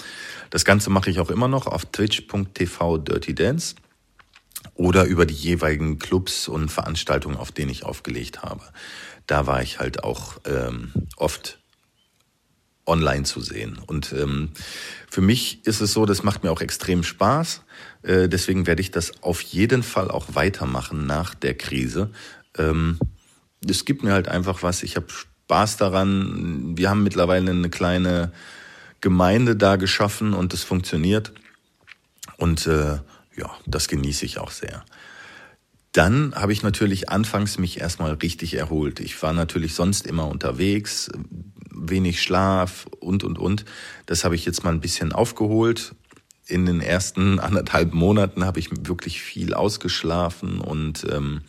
[0.51, 3.75] Das Ganze mache ich auch immer noch auf twitch.tv Dirty Dance
[4.75, 8.61] oder über die jeweiligen Clubs und Veranstaltungen, auf denen ich aufgelegt habe.
[9.25, 11.58] Da war ich halt auch ähm, oft
[12.89, 13.79] online zu sehen.
[13.85, 14.49] Und ähm,
[15.09, 17.61] für mich ist es so, das macht mir auch extrem Spaß.
[18.03, 22.09] Äh, deswegen werde ich das auf jeden Fall auch weitermachen nach der Krise.
[22.57, 22.99] Ähm,
[23.67, 24.83] es gibt mir halt einfach was.
[24.83, 26.77] Ich habe Spaß daran.
[26.77, 28.31] Wir haben mittlerweile eine kleine
[29.01, 31.31] Gemeinde da geschaffen und es funktioniert.
[32.37, 32.99] Und äh,
[33.35, 34.83] ja, das genieße ich auch sehr.
[35.91, 38.99] Dann habe ich natürlich anfangs mich erstmal richtig erholt.
[38.99, 41.09] Ich war natürlich sonst immer unterwegs,
[41.71, 43.65] wenig Schlaf und, und, und.
[44.05, 45.95] Das habe ich jetzt mal ein bisschen aufgeholt.
[46.45, 51.41] In den ersten anderthalb Monaten habe ich wirklich viel ausgeschlafen und ähm,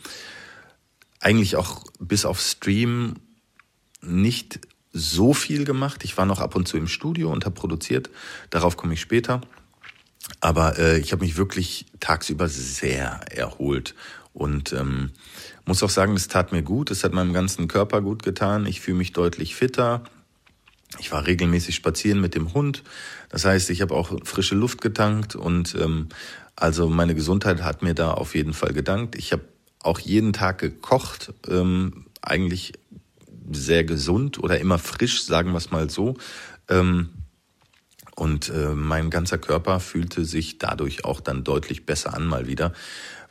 [1.19, 3.15] eigentlich auch bis auf Stream
[4.01, 4.59] nicht
[4.91, 6.03] so viel gemacht.
[6.03, 8.09] Ich war noch ab und zu im Studio und habe produziert.
[8.49, 9.41] Darauf komme ich später.
[10.39, 13.95] Aber äh, ich habe mich wirklich tagsüber sehr erholt
[14.33, 15.11] und ähm,
[15.65, 16.91] muss auch sagen, es tat mir gut.
[16.91, 18.65] Es hat meinem ganzen Körper gut getan.
[18.65, 20.03] Ich fühle mich deutlich fitter.
[20.99, 22.83] Ich war regelmäßig spazieren mit dem Hund.
[23.29, 26.09] Das heißt, ich habe auch frische Luft getankt und ähm,
[26.55, 29.15] also meine Gesundheit hat mir da auf jeden Fall gedankt.
[29.15, 29.43] Ich habe
[29.79, 32.73] auch jeden Tag gekocht, ähm, eigentlich
[33.51, 36.17] sehr gesund oder immer frisch, sagen wir es mal so.
[36.69, 37.09] Ähm,
[38.15, 42.73] und äh, mein ganzer Körper fühlte sich dadurch auch dann deutlich besser an mal wieder.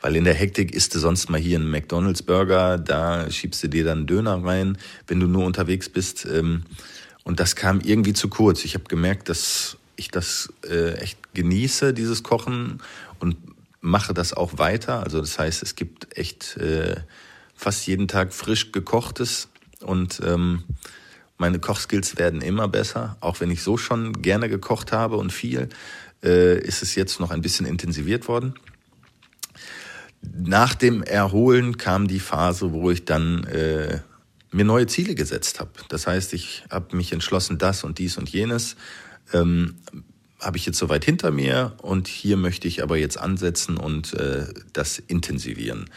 [0.01, 3.67] Weil in der Hektik isst du sonst mal hier einen McDonalds Burger, da schiebst du
[3.69, 6.25] dir dann Döner rein, wenn du nur unterwegs bist.
[6.25, 6.63] Ähm,
[7.23, 8.65] und das kam irgendwie zu kurz.
[8.65, 12.81] Ich habe gemerkt, dass ich das äh, echt genieße, dieses Kochen
[13.19, 13.37] und
[13.79, 15.03] mache das auch weiter.
[15.03, 16.95] Also das heißt, es gibt echt äh,
[17.55, 19.49] fast jeden Tag frisch gekochtes
[19.81, 20.63] und ähm,
[21.37, 23.17] meine Kochskills werden immer besser.
[23.19, 25.69] Auch wenn ich so schon gerne gekocht habe und viel,
[26.23, 28.55] äh, ist es jetzt noch ein bisschen intensiviert worden.
[30.21, 33.99] Nach dem Erholen kam die Phase, wo ich dann äh,
[34.51, 35.71] mir neue Ziele gesetzt habe.
[35.89, 38.75] Das heißt, ich habe mich entschlossen, das und dies und jenes
[39.33, 39.75] ähm,
[40.39, 44.47] habe ich jetzt soweit hinter mir und hier möchte ich aber jetzt ansetzen und äh,
[44.73, 45.89] das intensivieren.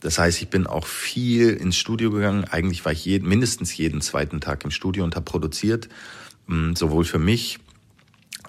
[0.00, 2.44] Das heißt, ich bin auch viel ins Studio gegangen.
[2.44, 5.88] Eigentlich war ich jeden, mindestens jeden zweiten Tag im Studio und habe produziert,
[6.46, 7.58] mm, sowohl für mich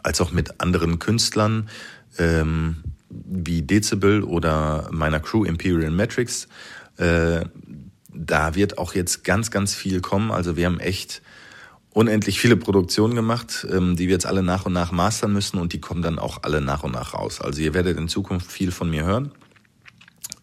[0.01, 1.69] als auch mit anderen Künstlern
[2.17, 2.77] ähm,
[3.25, 6.47] wie Dezibel oder meiner Crew Imperial Metrics.
[6.97, 7.45] Äh,
[8.09, 10.31] da wird auch jetzt ganz, ganz viel kommen.
[10.31, 11.21] Also wir haben echt
[11.91, 15.73] unendlich viele Produktionen gemacht, ähm, die wir jetzt alle nach und nach mastern müssen und
[15.73, 17.39] die kommen dann auch alle nach und nach raus.
[17.39, 19.31] Also ihr werdet in Zukunft viel von mir hören.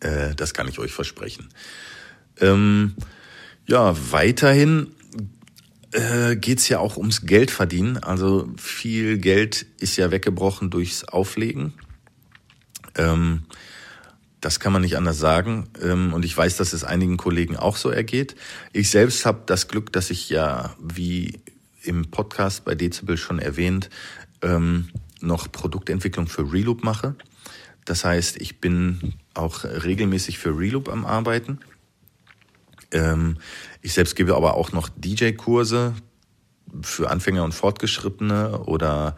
[0.00, 1.48] Äh, das kann ich euch versprechen.
[2.40, 2.94] Ähm,
[3.66, 4.94] ja, weiterhin
[5.92, 7.98] äh, geht ja auch ums Geld verdienen.
[7.98, 11.74] Also viel Geld ist ja weggebrochen durchs Auflegen.
[13.00, 13.42] Ähm,
[14.40, 15.68] das kann man nicht anders sagen.
[15.82, 18.36] Ähm, und ich weiß, dass es einigen Kollegen auch so ergeht.
[18.72, 21.40] Ich selbst habe das Glück, dass ich ja, wie
[21.82, 23.90] im Podcast bei Dezibel schon erwähnt,
[24.42, 24.88] ähm,
[25.20, 27.14] noch Produktentwicklung für Reloop mache.
[27.84, 31.60] Das heißt, ich bin auch regelmäßig für Reloop am Arbeiten.
[32.92, 33.38] Ähm,
[33.82, 35.94] ich selbst gebe aber auch noch DJ-Kurse
[36.82, 39.16] für Anfänger und Fortgeschrittene oder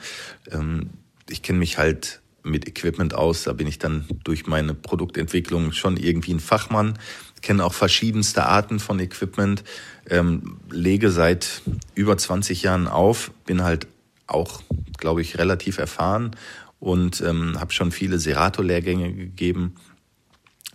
[1.29, 3.45] ich kenne mich halt mit Equipment aus.
[3.45, 6.99] Da bin ich dann durch meine Produktentwicklung schon irgendwie ein Fachmann,
[7.41, 9.65] kenne auch verschiedenste Arten von Equipment,
[10.09, 11.63] ähm, lege seit
[11.95, 13.87] über 20 Jahren auf, bin halt
[14.27, 14.63] auch,
[14.99, 16.37] glaube ich, relativ erfahren
[16.81, 19.75] und ähm, habe schon viele Serato-Lehrgänge gegeben.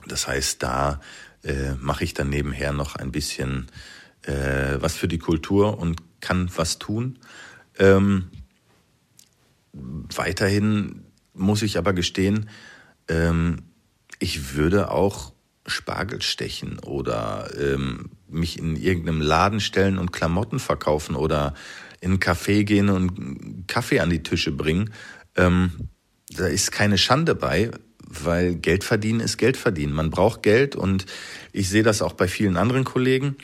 [0.08, 1.01] Das heißt, da
[1.43, 3.67] äh, mache ich dann nebenher noch ein bisschen
[4.23, 7.19] äh, was für die Kultur und kann was tun.
[7.80, 8.30] Ähm,
[9.73, 11.03] weiterhin
[11.38, 12.50] muss ich aber gestehen,
[13.08, 13.63] ähm,
[14.19, 15.34] ich würde auch
[15.65, 21.54] Spargel stechen oder ähm, mich in irgendeinem Laden stellen und Klamotten verkaufen oder
[22.00, 24.91] in ein Café gehen und Kaffee an die Tische bringen.
[25.36, 25.89] Ähm,
[26.30, 29.93] da ist keine Schande bei, weil Geld verdienen ist Geld verdienen.
[29.93, 31.06] Man braucht Geld und
[31.52, 33.36] ich sehe das auch bei vielen anderen Kollegen.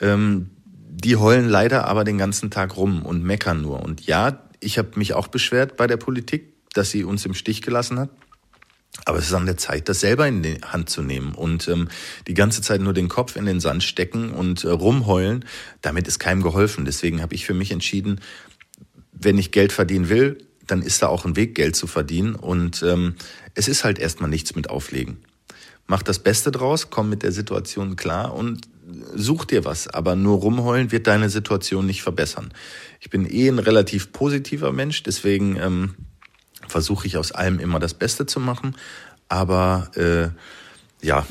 [0.00, 0.50] Ähm,
[0.88, 3.82] die heulen leider aber den ganzen Tag rum und meckern nur.
[3.82, 7.62] Und ja, ich habe mich auch beschwert bei der Politik dass sie uns im Stich
[7.62, 8.10] gelassen hat.
[9.04, 11.88] Aber es ist an der Zeit, das selber in die Hand zu nehmen und ähm,
[12.26, 15.44] die ganze Zeit nur den Kopf in den Sand stecken und äh, rumheulen.
[15.82, 16.84] Damit ist keinem geholfen.
[16.84, 18.20] Deswegen habe ich für mich entschieden,
[19.12, 22.34] wenn ich Geld verdienen will, dann ist da auch ein Weg, Geld zu verdienen.
[22.34, 23.16] Und ähm,
[23.54, 25.18] es ist halt erstmal nichts mit Auflegen.
[25.86, 28.66] Mach das Beste draus, komm mit der Situation klar und
[29.14, 29.88] such dir was.
[29.88, 32.52] Aber nur rumheulen wird deine Situation nicht verbessern.
[33.00, 35.94] Ich bin eh ein relativ positiver Mensch, deswegen ähm,
[36.76, 38.76] versuche ich aus allem immer das Beste zu machen.
[39.30, 40.28] Aber äh,
[41.00, 41.26] ja,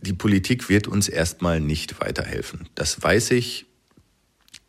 [0.00, 2.68] die Politik wird uns erstmal nicht weiterhelfen.
[2.76, 3.66] Das weiß ich.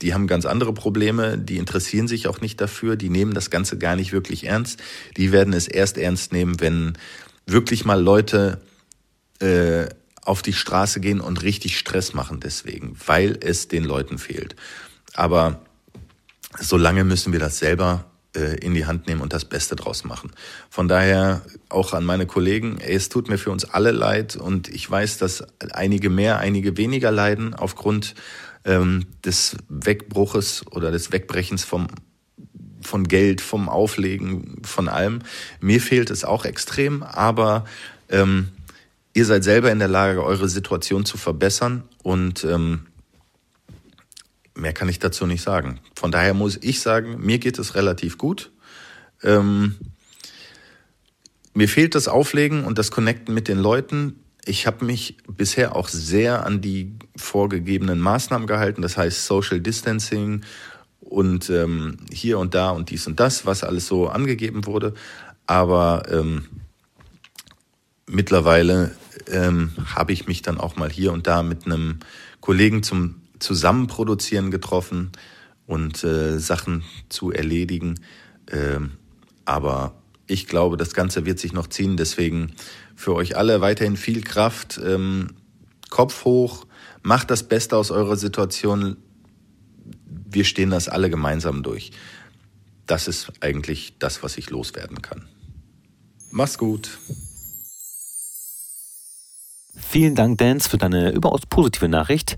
[0.02, 3.78] Die haben ganz andere Probleme, die interessieren sich auch nicht dafür, die nehmen das Ganze
[3.78, 4.82] gar nicht wirklich ernst.
[5.18, 6.98] Die werden es erst ernst nehmen, wenn
[7.46, 8.62] wirklich mal Leute
[9.38, 9.86] äh,
[10.24, 14.56] auf die Straße gehen und richtig Stress machen deswegen, weil es den Leuten fehlt.
[15.14, 15.64] Aber
[16.60, 20.32] solange müssen wir das selber äh, in die Hand nehmen und das Beste draus machen.
[20.70, 24.90] Von daher auch an meine Kollegen, es tut mir für uns alle leid und ich
[24.90, 25.44] weiß, dass
[25.74, 28.16] einige mehr, einige weniger leiden aufgrund
[28.66, 31.88] ähm, des Wegbruches oder des Wegbrechens vom
[32.82, 35.24] von Geld, vom Auflegen, von allem.
[35.60, 37.66] Mir fehlt es auch extrem, aber
[38.10, 38.50] ähm,
[39.16, 42.86] ihr seid selber in der Lage, eure Situation zu verbessern und ähm,
[44.56, 45.80] mehr kann ich dazu nicht sagen.
[45.96, 48.52] Von daher muss ich sagen, mir geht es relativ gut.
[49.22, 49.76] Ähm,
[51.54, 54.20] mir fehlt das Auflegen und das Connecten mit den Leuten.
[54.46, 60.42] Ich habe mich bisher auch sehr an die vorgegebenen Maßnahmen gehalten, das heißt Social Distancing
[61.00, 64.94] und ähm, hier und da und dies und das, was alles so angegeben wurde.
[65.48, 66.46] Aber ähm,
[68.08, 68.96] mittlerweile
[69.32, 72.00] ähm, habe ich mich dann auch mal hier und da mit einem
[72.42, 75.12] Kollegen zum zusammen produzieren getroffen
[75.68, 78.00] und äh, Sachen zu erledigen.
[78.52, 78.92] Ähm,
[79.46, 79.94] aber
[80.28, 81.98] ich glaube, das Ganze wird sich noch ziehen.
[81.98, 82.54] Deswegen
[82.96, 84.80] für euch alle weiterhin viel Kraft.
[84.84, 85.30] Ähm,
[85.90, 86.66] Kopf hoch,
[87.04, 88.98] macht das Beste aus eurer Situation.
[90.08, 91.92] Wir stehen das alle gemeinsam durch.
[92.88, 95.28] Das ist eigentlich das, was ich loswerden kann.
[96.32, 96.98] Mach's gut.
[99.78, 102.38] Vielen Dank, Dance, für deine überaus positive Nachricht.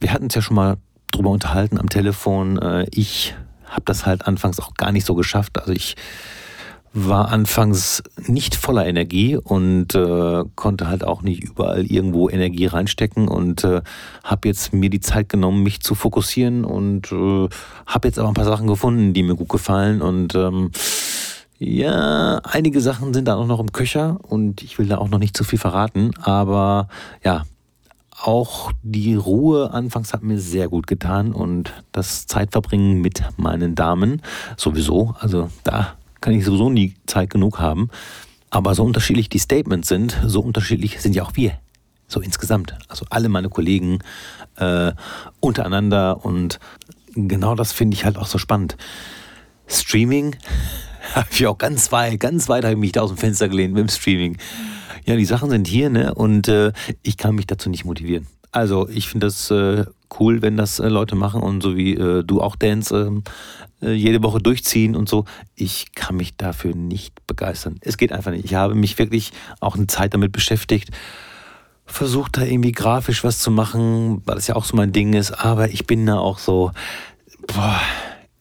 [0.00, 0.76] Wir hatten uns ja schon mal
[1.10, 2.58] drüber unterhalten am Telefon.
[2.58, 3.34] Äh, ich
[3.64, 5.58] habe das halt anfangs auch gar nicht so geschafft.
[5.58, 5.96] Also ich
[6.92, 13.28] war anfangs nicht voller Energie und äh, konnte halt auch nicht überall irgendwo Energie reinstecken
[13.28, 13.82] und äh,
[14.24, 17.48] habe jetzt mir die Zeit genommen, mich zu fokussieren und äh,
[17.86, 20.70] habe jetzt aber ein paar Sachen gefunden, die mir gut gefallen und ähm,
[21.58, 25.18] ja, einige Sachen sind da auch noch im Köcher und ich will da auch noch
[25.18, 26.88] nicht zu viel verraten, aber
[27.22, 27.44] ja,
[28.22, 34.22] auch die Ruhe anfangs hat mir sehr gut getan und das Zeitverbringen mit meinen Damen
[34.56, 37.90] sowieso, also da kann ich sowieso nie Zeit genug haben.
[38.50, 41.52] Aber so unterschiedlich die Statements sind, so unterschiedlich sind ja auch wir.
[42.08, 42.74] So insgesamt.
[42.88, 43.98] Also alle meine Kollegen
[44.56, 44.92] äh,
[45.40, 46.58] untereinander und
[47.14, 48.76] genau das finde ich halt auch so spannend.
[49.66, 50.36] Streaming
[51.14, 53.74] habe ich auch ganz weit, ganz weit habe ich mich da aus dem Fenster gelehnt
[53.74, 54.38] mit dem Streaming.
[55.04, 56.14] Ja, die Sachen sind hier, ne?
[56.14, 58.26] Und äh, ich kann mich dazu nicht motivieren.
[58.50, 59.84] Also ich finde das äh,
[60.18, 63.22] cool, wenn das äh, Leute machen und so wie äh, du auch Dance, ähm,
[63.82, 65.24] äh, jede Woche durchziehen und so.
[65.54, 67.76] Ich kann mich dafür nicht begeistern.
[67.82, 68.44] Es geht einfach nicht.
[68.44, 70.90] Ich habe mich wirklich auch eine Zeit damit beschäftigt,
[71.84, 75.32] versucht da irgendwie grafisch was zu machen, weil das ja auch so mein Ding ist,
[75.32, 76.72] aber ich bin da auch so,
[77.46, 77.80] boah.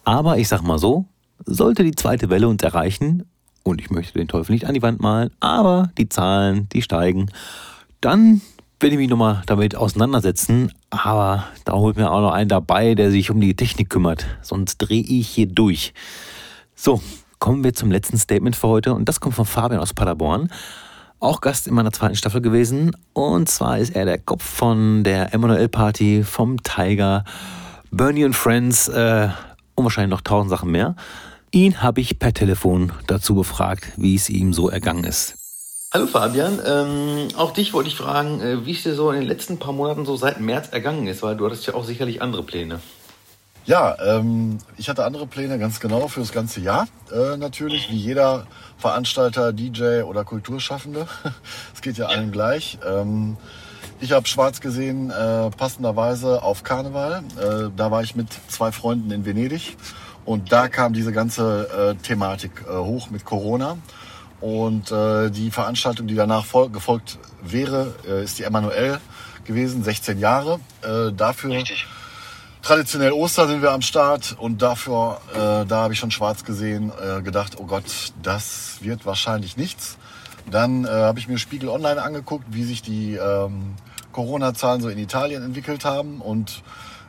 [0.03, 1.05] Aber ich sag mal so,
[1.45, 3.23] sollte die zweite Welle uns erreichen,
[3.67, 7.29] und ich möchte den Teufel nicht an die Wand malen, aber die Zahlen, die steigen,
[8.01, 8.41] dann
[8.79, 10.71] werde ich mich nochmal damit auseinandersetzen.
[10.89, 14.25] Aber da holt mir auch noch einen dabei, der sich um die Technik kümmert.
[14.41, 15.93] Sonst drehe ich hier durch.
[16.75, 17.01] So,
[17.39, 18.93] kommen wir zum letzten Statement für heute.
[18.93, 20.49] Und das kommt von Fabian aus Paderborn.
[21.19, 22.95] Auch Gast in meiner zweiten Staffel gewesen.
[23.13, 27.23] Und zwar ist er der Kopf von der Emanuel Party, vom Tiger,
[27.89, 29.29] Bernie und Friends äh,
[29.73, 30.95] und wahrscheinlich noch tausend Sachen mehr.
[31.51, 35.35] Ihn habe ich per Telefon dazu befragt, wie es ihm so ergangen ist.
[35.93, 39.27] Hallo Fabian, ähm, auch dich wollte ich fragen, äh, wie es dir so in den
[39.27, 42.43] letzten paar Monaten so seit März ergangen ist, weil du hattest ja auch sicherlich andere
[42.43, 42.81] Pläne.
[43.65, 46.87] Ja, ähm, ich hatte andere Pläne, ganz genau, für das ganze Jahr.
[47.13, 51.07] Äh, natürlich, wie jeder Veranstalter, DJ oder Kulturschaffende.
[51.73, 52.77] Es geht ja allen gleich.
[52.85, 53.37] Ähm,
[54.01, 57.23] ich habe schwarz gesehen, äh, passenderweise auf Karneval.
[57.39, 59.77] Äh, da war ich mit zwei Freunden in Venedig.
[60.27, 63.77] Und da kam diese ganze äh, Thematik äh, hoch mit Corona.
[64.41, 68.99] Und äh, die Veranstaltung, die danach gefolgt wäre, äh, ist die Emanuel
[69.45, 70.59] gewesen, 16 Jahre.
[70.81, 71.87] Äh, dafür Richtig.
[72.61, 76.91] traditionell Ostern sind wir am Start und dafür, äh, da habe ich schon schwarz gesehen,
[77.01, 77.85] äh, gedacht, oh Gott,
[78.21, 79.97] das wird wahrscheinlich nichts.
[80.51, 83.75] Dann äh, habe ich mir Spiegel Online angeguckt, wie sich die ähm,
[84.11, 86.63] Corona-Zahlen so in Italien entwickelt haben und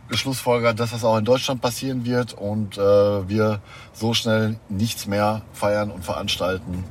[0.08, 2.80] geschlussfolgert, dass das auch in Deutschland passieren wird und äh,
[3.28, 3.60] wir
[3.92, 6.84] so schnell nichts mehr feiern und veranstalten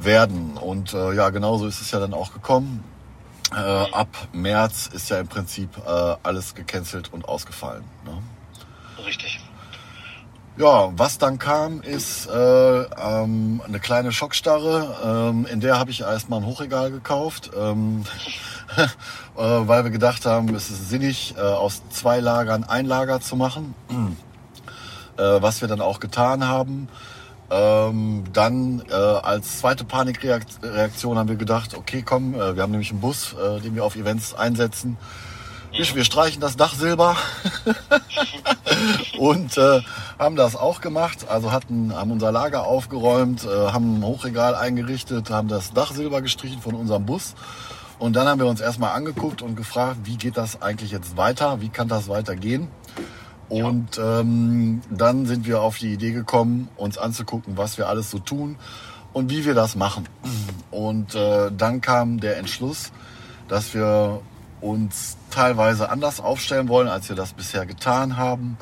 [0.00, 0.56] werden.
[0.56, 2.84] Und äh, ja, genauso ist es ja dann auch gekommen.
[3.52, 7.84] Äh, ab März ist ja im Prinzip äh, alles gecancelt und ausgefallen.
[8.04, 8.22] Ne?
[9.04, 9.40] Richtig.
[10.56, 15.30] Ja, was dann kam, ist äh, ähm, eine kleine Schockstarre.
[15.30, 18.30] Ähm, in der habe ich erstmal ein Hochregal gekauft, ähm, äh,
[19.34, 23.74] weil wir gedacht haben, es ist sinnig, äh, aus zwei Lagern ein Lager zu machen.
[25.20, 26.88] äh, was wir dann auch getan haben.
[27.52, 32.90] Ähm, dann äh, als zweite Panikreaktion haben wir gedacht, okay, komm, äh, wir haben nämlich
[32.90, 34.96] einen Bus, äh, den wir auf Events einsetzen.
[35.72, 37.16] Wir, streichen das Dach silber
[39.18, 39.80] und äh,
[40.18, 41.28] haben das auch gemacht.
[41.28, 46.22] Also hatten, haben unser Lager aufgeräumt, äh, haben ein Hochregal eingerichtet, haben das Dach silber
[46.22, 47.34] gestrichen von unserem Bus.
[48.00, 51.60] Und dann haben wir uns erstmal angeguckt und gefragt, wie geht das eigentlich jetzt weiter?
[51.60, 52.68] Wie kann das weitergehen?
[53.50, 58.18] Und ähm, dann sind wir auf die Idee gekommen, uns anzugucken, was wir alles so
[58.18, 58.56] tun
[59.12, 60.08] und wie wir das machen.
[60.70, 62.90] Und äh, dann kam der Entschluss,
[63.48, 64.22] dass wir
[64.62, 68.56] uns teilweise anders aufstellen wollen, als wir das bisher getan haben.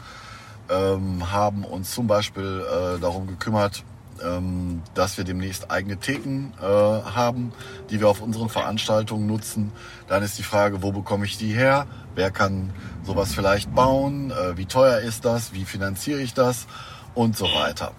[0.68, 3.84] Ähm, haben uns zum Beispiel äh, darum gekümmert,
[4.24, 7.52] ähm, dass wir demnächst eigene Theken äh, haben,
[7.90, 9.72] die wir auf unseren Veranstaltungen nutzen.
[10.08, 11.86] Dann ist die Frage, wo bekomme ich die her?
[12.14, 12.70] Wer kann
[13.04, 14.30] sowas vielleicht bauen?
[14.30, 15.52] Äh, wie teuer ist das?
[15.52, 16.66] Wie finanziere ich das?
[17.14, 17.92] Und so weiter.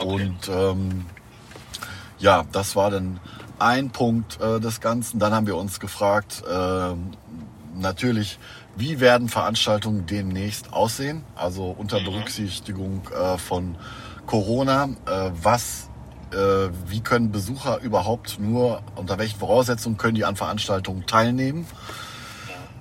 [0.00, 1.06] Und ähm,
[2.18, 3.20] ja, das war dann
[3.58, 5.18] ein Punkt äh, des Ganzen.
[5.18, 6.94] Dann haben wir uns gefragt, äh,
[7.76, 8.38] natürlich,
[8.76, 11.24] wie werden Veranstaltungen demnächst aussehen?
[11.34, 12.04] Also unter mhm.
[12.04, 13.76] Berücksichtigung äh, von
[14.28, 15.88] Corona, äh, was,
[16.32, 16.36] äh,
[16.86, 21.66] wie können Besucher überhaupt nur, unter welchen Voraussetzungen können die an Veranstaltungen teilnehmen?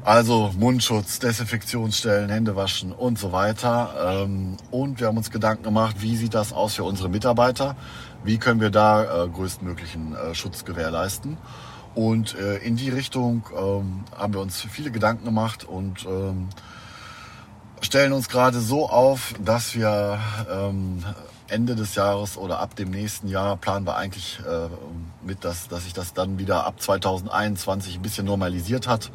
[0.03, 4.25] Also Mundschutz, Desinfektionsstellen, Hände waschen und so weiter.
[4.25, 7.77] Ähm, und wir haben uns Gedanken gemacht, wie sieht das aus für unsere Mitarbeiter?
[8.25, 11.37] Wie können wir da äh, größtmöglichen Schutz gewährleisten?
[11.95, 16.49] Und in die Richtung ähm, haben wir uns viele Gedanken gemacht und ähm,
[17.81, 20.19] stellen uns gerade so auf, dass wir
[21.49, 24.67] Ende des Jahres oder ab dem nächsten Jahr planen wir eigentlich äh,
[25.25, 29.11] mit, dass, dass sich das dann wieder ab 2021 ein bisschen normalisiert hat.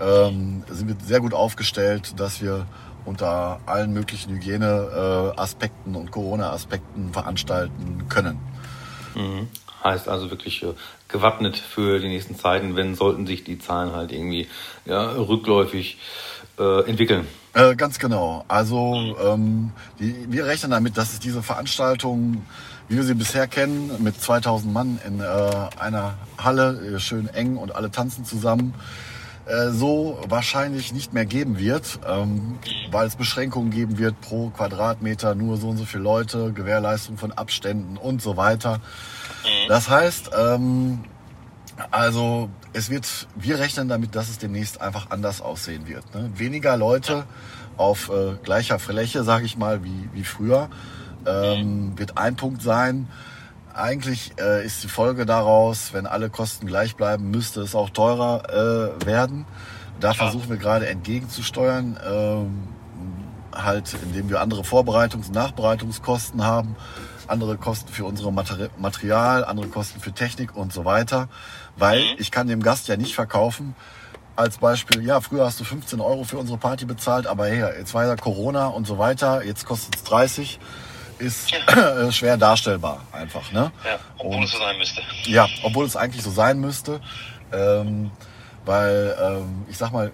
[0.00, 2.66] Ähm, sind wir sehr gut aufgestellt, dass wir
[3.04, 8.38] unter allen möglichen Hygieneaspekten äh, und Corona-Aspekten veranstalten können.
[9.14, 9.48] Mhm.
[9.82, 10.74] Heißt also wirklich äh,
[11.08, 14.48] gewappnet für die nächsten Zeiten, wenn sollten sich die Zahlen halt irgendwie
[14.86, 15.98] ja, rückläufig äh,
[16.56, 17.26] entwickeln.
[17.54, 18.44] Äh, ganz genau.
[18.48, 22.44] Also ähm, die, wir rechnen damit, dass es diese Veranstaltung,
[22.88, 25.24] wie wir sie bisher kennen, mit 2000 Mann in äh,
[25.78, 28.74] einer Halle, äh, schön eng und alle tanzen zusammen,
[29.46, 32.58] äh, so wahrscheinlich nicht mehr geben wird, ähm,
[32.90, 37.30] weil es Beschränkungen geben wird pro Quadratmeter, nur so und so viele Leute, Gewährleistung von
[37.30, 38.78] Abständen und so weiter.
[38.78, 39.68] Mhm.
[39.68, 41.04] Das heißt, ähm,
[41.90, 46.14] also es wird, wir rechnen damit, dass es demnächst einfach anders aussehen wird.
[46.14, 46.30] Ne?
[46.36, 47.24] Weniger Leute
[47.76, 50.68] auf äh, gleicher Fläche, sage ich mal, wie, wie früher.
[51.26, 53.08] Ähm, wird ein Punkt sein.
[53.74, 58.48] Eigentlich äh, ist die Folge daraus, wenn alle Kosten gleich bleiben, müsste es auch teurer
[59.00, 59.46] äh, werden.
[60.00, 62.68] Da versuchen wir gerade entgegenzusteuern, ähm,
[63.54, 66.76] halt indem wir andere Vorbereitungs- und Nachbereitungskosten haben,
[67.26, 71.28] andere Kosten für unsere Materi Material, andere Kosten für Technik und so weiter.
[71.76, 73.74] Weil ich kann dem Gast ja nicht verkaufen,
[74.36, 77.94] als Beispiel, ja, früher hast du 15 Euro für unsere Party bezahlt, aber hey, jetzt
[77.94, 80.58] war ja Corona und so weiter, jetzt kostet es 30
[81.18, 82.10] ist ja.
[82.12, 83.52] schwer darstellbar einfach.
[83.52, 83.70] Ne?
[83.84, 85.02] Ja, obwohl und, es so sein müsste.
[85.26, 87.00] Ja, obwohl es eigentlich so sein müsste.
[87.52, 88.10] Ähm,
[88.64, 90.10] weil, ähm, ich sag mal,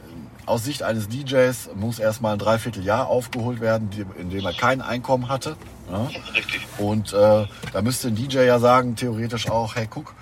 [0.47, 3.89] aus Sicht eines DJs muss erstmal ein Dreivierteljahr aufgeholt werden,
[4.19, 5.57] in dem er kein Einkommen hatte.
[5.91, 6.09] Ja?
[6.35, 6.67] Richtig.
[6.79, 10.15] Und äh, da müsste ein DJ ja sagen, theoretisch auch, hey, guck,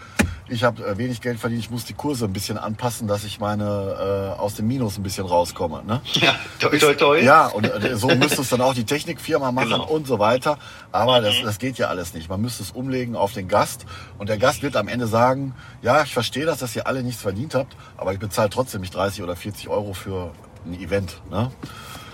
[0.49, 3.41] ich habe äh, wenig Geld verdient, ich muss die Kurse ein bisschen anpassen, dass ich
[3.41, 5.83] meine äh, aus dem Minus ein bisschen rauskomme.
[5.85, 6.01] Ne?
[6.19, 7.21] Ja, toi, toi, toi.
[7.23, 9.87] Ja, und äh, so müsste es dann auch die Technikfirma machen genau.
[9.87, 10.59] und so weiter.
[10.91, 11.25] Aber mhm.
[11.25, 12.29] das, das geht ja alles nicht.
[12.29, 13.87] Man müsste es umlegen auf den Gast
[14.19, 17.23] und der Gast wird am Ende sagen, ja, ich verstehe das, dass ihr alle nichts
[17.23, 20.33] verdient habt, aber ich bezahle trotzdem nicht 30 oder 40 Euro für
[20.67, 21.21] ein Event.
[21.31, 21.51] Ne?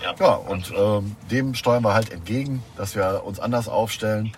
[0.03, 4.33] Ja, ja und ähm, dem steuern wir halt entgegen, dass wir uns anders aufstellen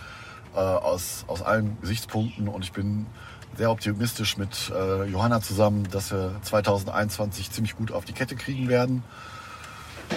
[0.56, 3.06] äh, aus, aus allen Gesichtspunkten und ich bin
[3.56, 8.68] sehr optimistisch mit äh, Johanna zusammen, dass wir 2021 ziemlich gut auf die Kette kriegen
[8.70, 9.04] werden.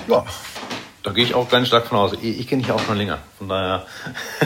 [0.09, 0.25] Ja.
[1.03, 2.13] Da gehe ich auch ganz stark von aus.
[2.21, 3.19] Ich, ich kenne dich auch schon länger.
[3.39, 3.87] Von daher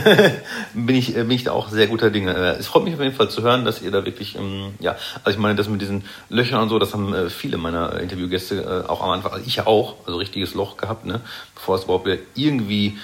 [0.74, 2.32] bin, ich, bin ich da auch sehr guter Dinge.
[2.32, 4.94] Äh, es freut mich auf jeden Fall zu hören, dass ihr da wirklich, ähm, ja,
[5.24, 8.84] also ich meine, das mit diesen Löchern und so, das haben äh, viele meiner Interviewgäste
[8.86, 11.20] äh, auch am Anfang, also ich ja auch, also richtiges Loch gehabt, ne,
[11.56, 12.98] bevor es überhaupt irgendwie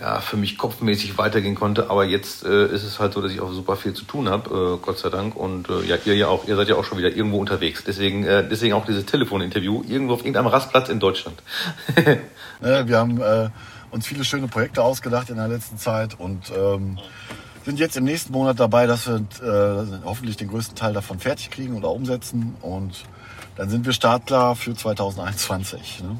[0.00, 1.90] ja, für mich kopfmäßig weitergehen konnte.
[1.90, 4.78] Aber jetzt äh, ist es halt so, dass ich auch super viel zu tun habe,
[4.80, 5.36] äh, Gott sei Dank.
[5.36, 7.84] Und äh, ja, ihr ja auch, ihr seid ja auch schon wieder irgendwo unterwegs.
[7.84, 11.42] Deswegen, äh, deswegen auch dieses Telefoninterview irgendwo auf irgendeinem Rastplatz in Deutschland.
[12.62, 13.50] ja, wir haben äh,
[13.90, 16.98] uns viele schöne Projekte ausgedacht in der letzten Zeit und ähm,
[17.64, 21.50] sind jetzt im nächsten Monat dabei, dass wir äh, hoffentlich den größten Teil davon fertig
[21.50, 23.04] kriegen oder umsetzen und
[23.56, 26.02] dann sind wir startklar für 2021.
[26.02, 26.16] Ne?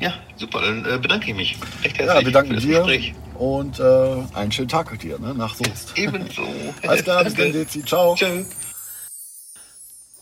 [0.00, 0.60] Ja, super.
[0.60, 2.20] Dann äh, bedanke ich mich recht herzlich.
[2.20, 3.14] Ja, wir danken dir Gespräch.
[3.38, 5.34] und äh, einen schönen Tag mit dir ne?
[5.34, 5.92] nach Soest.
[5.96, 6.42] Ebenso.
[6.86, 7.84] Alles klar, bis dann, Dezi.
[7.84, 8.14] Ciao.
[8.14, 8.44] Ciao.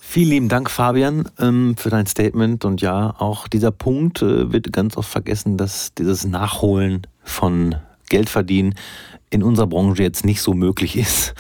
[0.01, 2.65] Vielen lieben Dank, Fabian, ähm, für dein Statement.
[2.65, 7.77] Und ja, auch dieser Punkt äh, wird ganz oft vergessen, dass dieses Nachholen von
[8.09, 8.75] Geldverdienen
[9.31, 11.35] in unserer Branche jetzt nicht so möglich ist.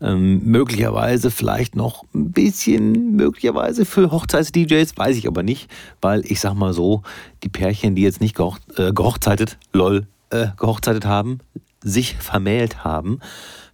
[0.00, 5.70] Ähm, möglicherweise vielleicht noch ein bisschen, möglicherweise für Hochzeits-DJs, weiß ich aber nicht,
[6.02, 7.02] weil ich sag mal so,
[7.42, 11.38] die Pärchen, die jetzt nicht gehoch, äh, gehochzeitet, lol, äh, gehochzeitet haben,
[11.82, 13.20] sich vermählt haben,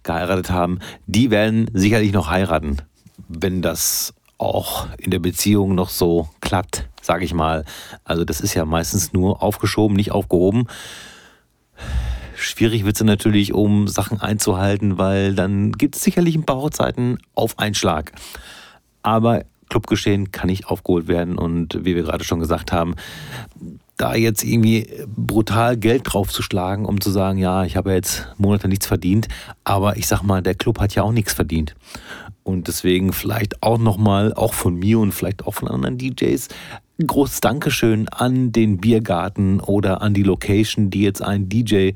[0.03, 2.77] geheiratet haben, die werden sicherlich noch heiraten,
[3.27, 7.65] wenn das auch in der Beziehung noch so klappt, sage ich mal.
[8.03, 10.67] Also das ist ja meistens nur aufgeschoben, nicht aufgehoben.
[12.43, 17.17] Schwierig wird es natürlich, um Sachen einzuhalten, weil dann gibt es sicherlich ein paar Hochzeiten
[17.35, 18.11] auf einen Schlag.
[19.01, 22.95] Aber Clubgeschehen kann nicht aufgeholt werden und wie wir gerade schon gesagt haben,
[23.97, 28.87] da jetzt irgendwie brutal Geld draufzuschlagen, um zu sagen, ja, ich habe jetzt Monate nichts
[28.87, 29.29] verdient,
[29.63, 31.75] aber ich sag mal, der Club hat ja auch nichts verdient.
[32.43, 36.49] Und deswegen vielleicht auch nochmal, auch von mir und vielleicht auch von anderen DJs,
[36.99, 41.91] ein großes Dankeschön an den Biergarten oder an die Location, die jetzt ein DJ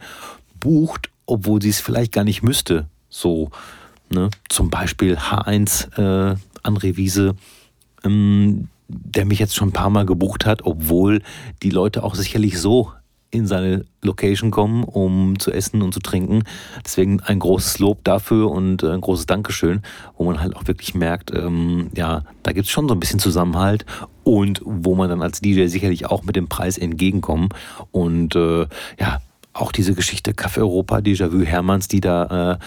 [0.59, 2.87] bucht, obwohl sie es vielleicht gar nicht müsste.
[3.09, 3.49] So,
[4.09, 4.29] ne?
[4.49, 7.35] Zum Beispiel H1 äh, André Wiese,
[8.03, 11.21] ähm, der mich jetzt schon ein paar Mal gebucht hat, obwohl
[11.63, 12.91] die Leute auch sicherlich so
[13.29, 16.43] in seine Location kommen, um zu essen und zu trinken.
[16.85, 19.81] Deswegen ein großes Lob dafür und äh, ein großes Dankeschön,
[20.17, 23.19] wo man halt auch wirklich merkt, ähm, ja, da gibt es schon so ein bisschen
[23.19, 23.85] Zusammenhalt
[24.23, 27.53] und wo man dann als DJ sicherlich auch mit dem Preis entgegenkommt.
[27.91, 28.67] Und äh,
[28.99, 29.19] ja,
[29.57, 32.59] auch diese Geschichte Café Europa, Déjà-vu Hermanns, die da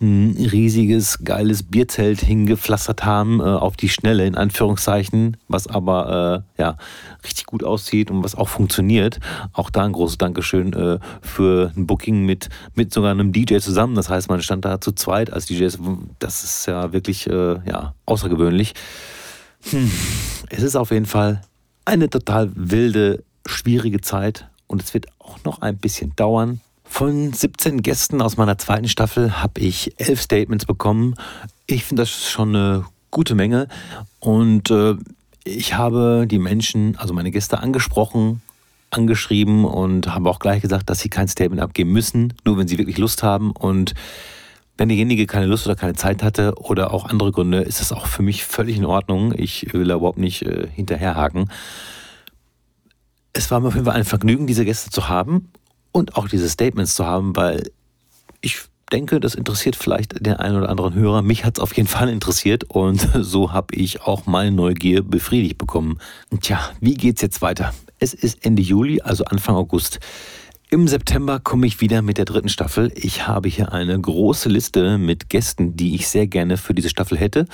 [0.00, 6.44] äh, ein riesiges, geiles Bierzelt hingepflastert haben, äh, auf die Schnelle, in Anführungszeichen, was aber
[6.56, 6.76] äh, ja,
[7.24, 9.20] richtig gut aussieht und was auch funktioniert.
[9.52, 13.94] Auch da ein großes Dankeschön äh, für ein Booking mit, mit sogar einem DJ zusammen.
[13.94, 15.78] Das heißt, man stand da zu zweit als DJs.
[16.18, 18.74] Das ist ja wirklich äh, ja, außergewöhnlich.
[19.70, 19.90] Hm.
[20.50, 21.42] Es ist auf jeden Fall
[21.84, 26.60] eine total wilde, schwierige Zeit und es wird auch noch ein bisschen dauern.
[26.84, 31.14] Von 17 Gästen aus meiner zweiten Staffel habe ich elf Statements bekommen.
[31.66, 33.68] Ich finde das schon eine gute Menge
[34.20, 34.94] und äh,
[35.44, 38.42] ich habe die Menschen, also meine Gäste angesprochen,
[38.90, 42.78] angeschrieben und habe auch gleich gesagt, dass sie kein Statement abgeben müssen, nur wenn sie
[42.78, 43.94] wirklich Lust haben und
[44.78, 48.06] wenn derjenige keine Lust oder keine Zeit hatte oder auch andere Gründe, ist das auch
[48.06, 49.34] für mich völlig in Ordnung.
[49.36, 51.50] Ich will da überhaupt nicht äh, hinterherhaken.
[53.32, 55.50] Es war mir auf jeden Fall ein Vergnügen, diese Gäste zu haben
[55.92, 57.70] und auch diese Statements zu haben, weil
[58.40, 58.62] ich
[58.92, 61.22] denke, das interessiert vielleicht den einen oder anderen Hörer.
[61.22, 65.58] Mich hat es auf jeden Fall interessiert und so habe ich auch meine Neugier befriedigt
[65.58, 65.98] bekommen.
[66.40, 67.74] Tja, wie geht's jetzt weiter?
[67.98, 70.00] Es ist Ende Juli, also Anfang August.
[70.70, 72.92] Im September komme ich wieder mit der dritten Staffel.
[72.94, 77.18] Ich habe hier eine große Liste mit Gästen, die ich sehr gerne für diese Staffel
[77.18, 77.46] hätte.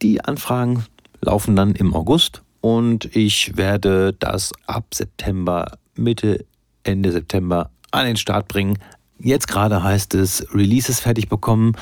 [0.00, 0.84] Die Anfragen
[1.20, 6.44] laufen dann im August und ich werde das ab September, Mitte,
[6.84, 8.78] Ende September an den Start bringen.
[9.18, 11.72] Jetzt gerade heißt es Releases fertig bekommen.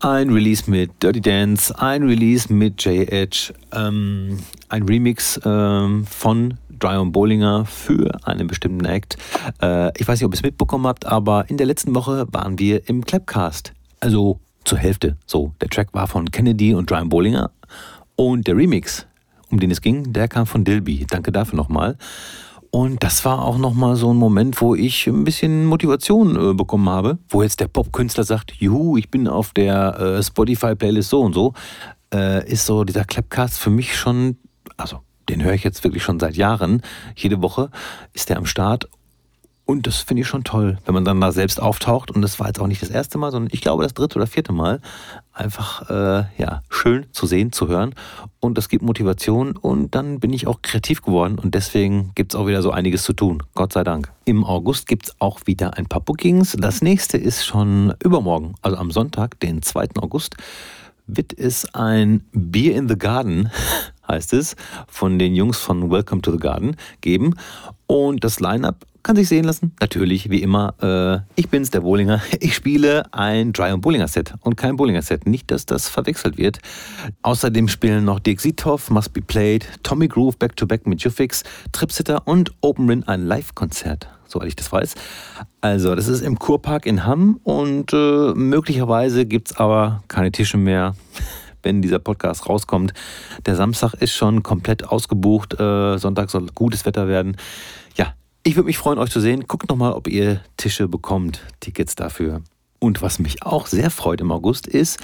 [0.00, 4.38] Ein Release mit Dirty Dance, ein Release mit J-Edge, ähm,
[4.68, 9.16] ein Remix ähm, von Dryon Bollinger für einen bestimmten Act.
[9.62, 12.58] Äh, ich weiß nicht, ob ihr es mitbekommen habt, aber in der letzten Woche waren
[12.58, 13.72] wir im Clapcast.
[14.00, 15.16] Also zur Hälfte.
[15.26, 17.50] So, der Track war von Kennedy und Dryon Bollinger
[18.16, 19.06] und der Remix,
[19.54, 21.06] um den es ging, der kam von Dilby.
[21.08, 21.96] Danke dafür nochmal.
[22.70, 26.88] Und das war auch nochmal so ein Moment, wo ich ein bisschen Motivation äh, bekommen
[26.88, 31.34] habe, wo jetzt der Popkünstler sagt, juhu, ich bin auf der äh, Spotify-Playlist so und
[31.34, 31.52] so,
[32.12, 34.38] äh, ist so dieser Clapcast für mich schon,
[34.76, 34.98] also
[35.28, 36.82] den höre ich jetzt wirklich schon seit Jahren.
[37.14, 37.70] Jede Woche
[38.12, 38.88] ist der am Start.
[39.66, 42.10] Und das finde ich schon toll, wenn man dann da selbst auftaucht.
[42.10, 44.26] Und das war jetzt auch nicht das erste Mal, sondern ich glaube das dritte oder
[44.26, 44.80] vierte Mal.
[45.32, 47.94] Einfach äh, ja schön zu sehen, zu hören.
[48.40, 49.56] Und das gibt Motivation.
[49.56, 51.38] Und dann bin ich auch kreativ geworden.
[51.38, 53.42] Und deswegen gibt es auch wieder so einiges zu tun.
[53.54, 54.12] Gott sei Dank.
[54.26, 56.56] Im August gibt es auch wieder ein paar Bookings.
[56.58, 59.88] Das nächste ist schon übermorgen, also am Sonntag, den 2.
[59.96, 60.36] August
[61.06, 63.50] wird es ein Beer in the Garden,
[64.08, 64.56] heißt es,
[64.88, 67.34] von den Jungs von Welcome to the Garden geben.
[67.86, 69.72] Und das Line-Up kann sich sehen lassen.
[69.80, 72.20] Natürlich, wie immer, äh, ich bin's, der Bowlinger.
[72.40, 75.26] Ich spiele ein Dry- und Bowlinger-Set und kein Bowlinger-Set.
[75.26, 76.58] Nicht, dass das verwechselt wird.
[77.22, 82.52] Außerdem spielen noch Dirk Sitov, Must Be Played, Tommy Groove Back-to-Back mit Jufix, Tripsitter und
[82.60, 84.94] Open Rin ein Live-Konzert soweit ich das weiß.
[85.60, 90.56] Also, das ist im Kurpark in Hamm und äh, möglicherweise gibt es aber keine Tische
[90.56, 90.96] mehr,
[91.62, 92.92] wenn dieser Podcast rauskommt.
[93.46, 95.58] Der Samstag ist schon komplett ausgebucht.
[95.60, 97.36] Äh, Sonntag soll gutes Wetter werden.
[98.46, 99.46] Ich würde mich freuen, euch zu sehen.
[99.48, 102.42] Guckt nochmal, ob ihr Tische bekommt, Tickets dafür.
[102.78, 105.00] Und was mich auch sehr freut im August ist,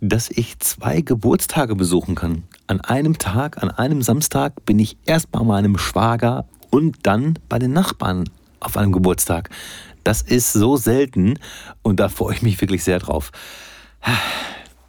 [0.00, 2.44] dass ich zwei Geburtstage besuchen kann.
[2.68, 7.58] An einem Tag, an einem Samstag bin ich erst bei meinem Schwager und dann bei
[7.58, 8.30] den Nachbarn
[8.60, 9.50] auf einem Geburtstag.
[10.04, 11.40] Das ist so selten
[11.82, 13.32] und da freue ich mich wirklich sehr drauf.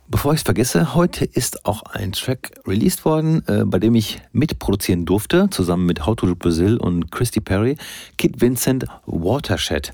[0.08, 4.22] Bevor ich es vergesse, heute ist auch ein Track released worden, äh, bei dem ich
[4.32, 7.78] mitproduzieren durfte, zusammen mit How to Do Brazil und Christy Perry.
[8.18, 9.91] Kid Vincent Watershed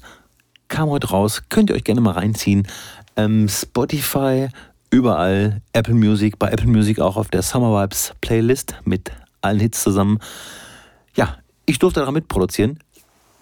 [0.67, 1.43] kam heute raus.
[1.49, 2.67] Könnt ihr euch gerne mal reinziehen.
[3.15, 4.49] Ähm, Spotify,
[4.89, 9.81] überall, Apple Music, bei Apple Music auch auf der Summer Vibes Playlist mit allen Hits
[9.81, 10.19] zusammen.
[11.15, 12.79] Ja, ich durfte daran mitproduzieren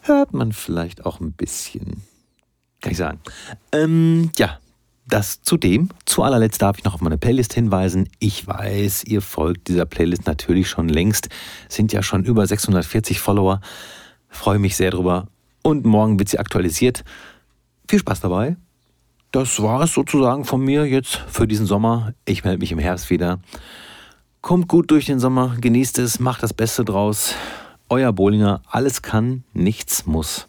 [0.09, 2.03] hört man vielleicht auch ein bisschen.
[2.81, 3.19] Kann ich sagen.
[3.71, 4.59] Ähm, ja,
[5.09, 5.89] das zudem.
[6.05, 8.07] Zu allerletzt darf ich noch auf meine Playlist hinweisen.
[8.19, 11.29] Ich weiß, ihr folgt dieser Playlist natürlich schon längst.
[11.67, 13.61] Sind ja schon über 640 Follower.
[14.29, 15.27] Freue mich sehr drüber.
[15.63, 17.03] Und morgen wird sie aktualisiert.
[17.87, 18.55] Viel Spaß dabei.
[19.31, 22.13] Das war es sozusagen von mir jetzt für diesen Sommer.
[22.25, 23.39] Ich melde mich im Herbst wieder.
[24.41, 27.35] Kommt gut durch den Sommer, genießt es, macht das Beste draus.
[27.89, 30.47] Euer Bollinger, alles kann, nichts muss.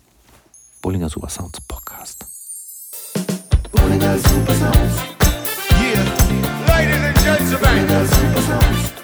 [0.80, 2.19] Bollinger Super Sounds Podcast.
[3.90, 4.96] Bollinger Super Sounds.
[5.82, 6.04] Yeah,
[6.68, 7.88] ladies and gentlemen.
[7.88, 8.99] Bollinger Super Sounds.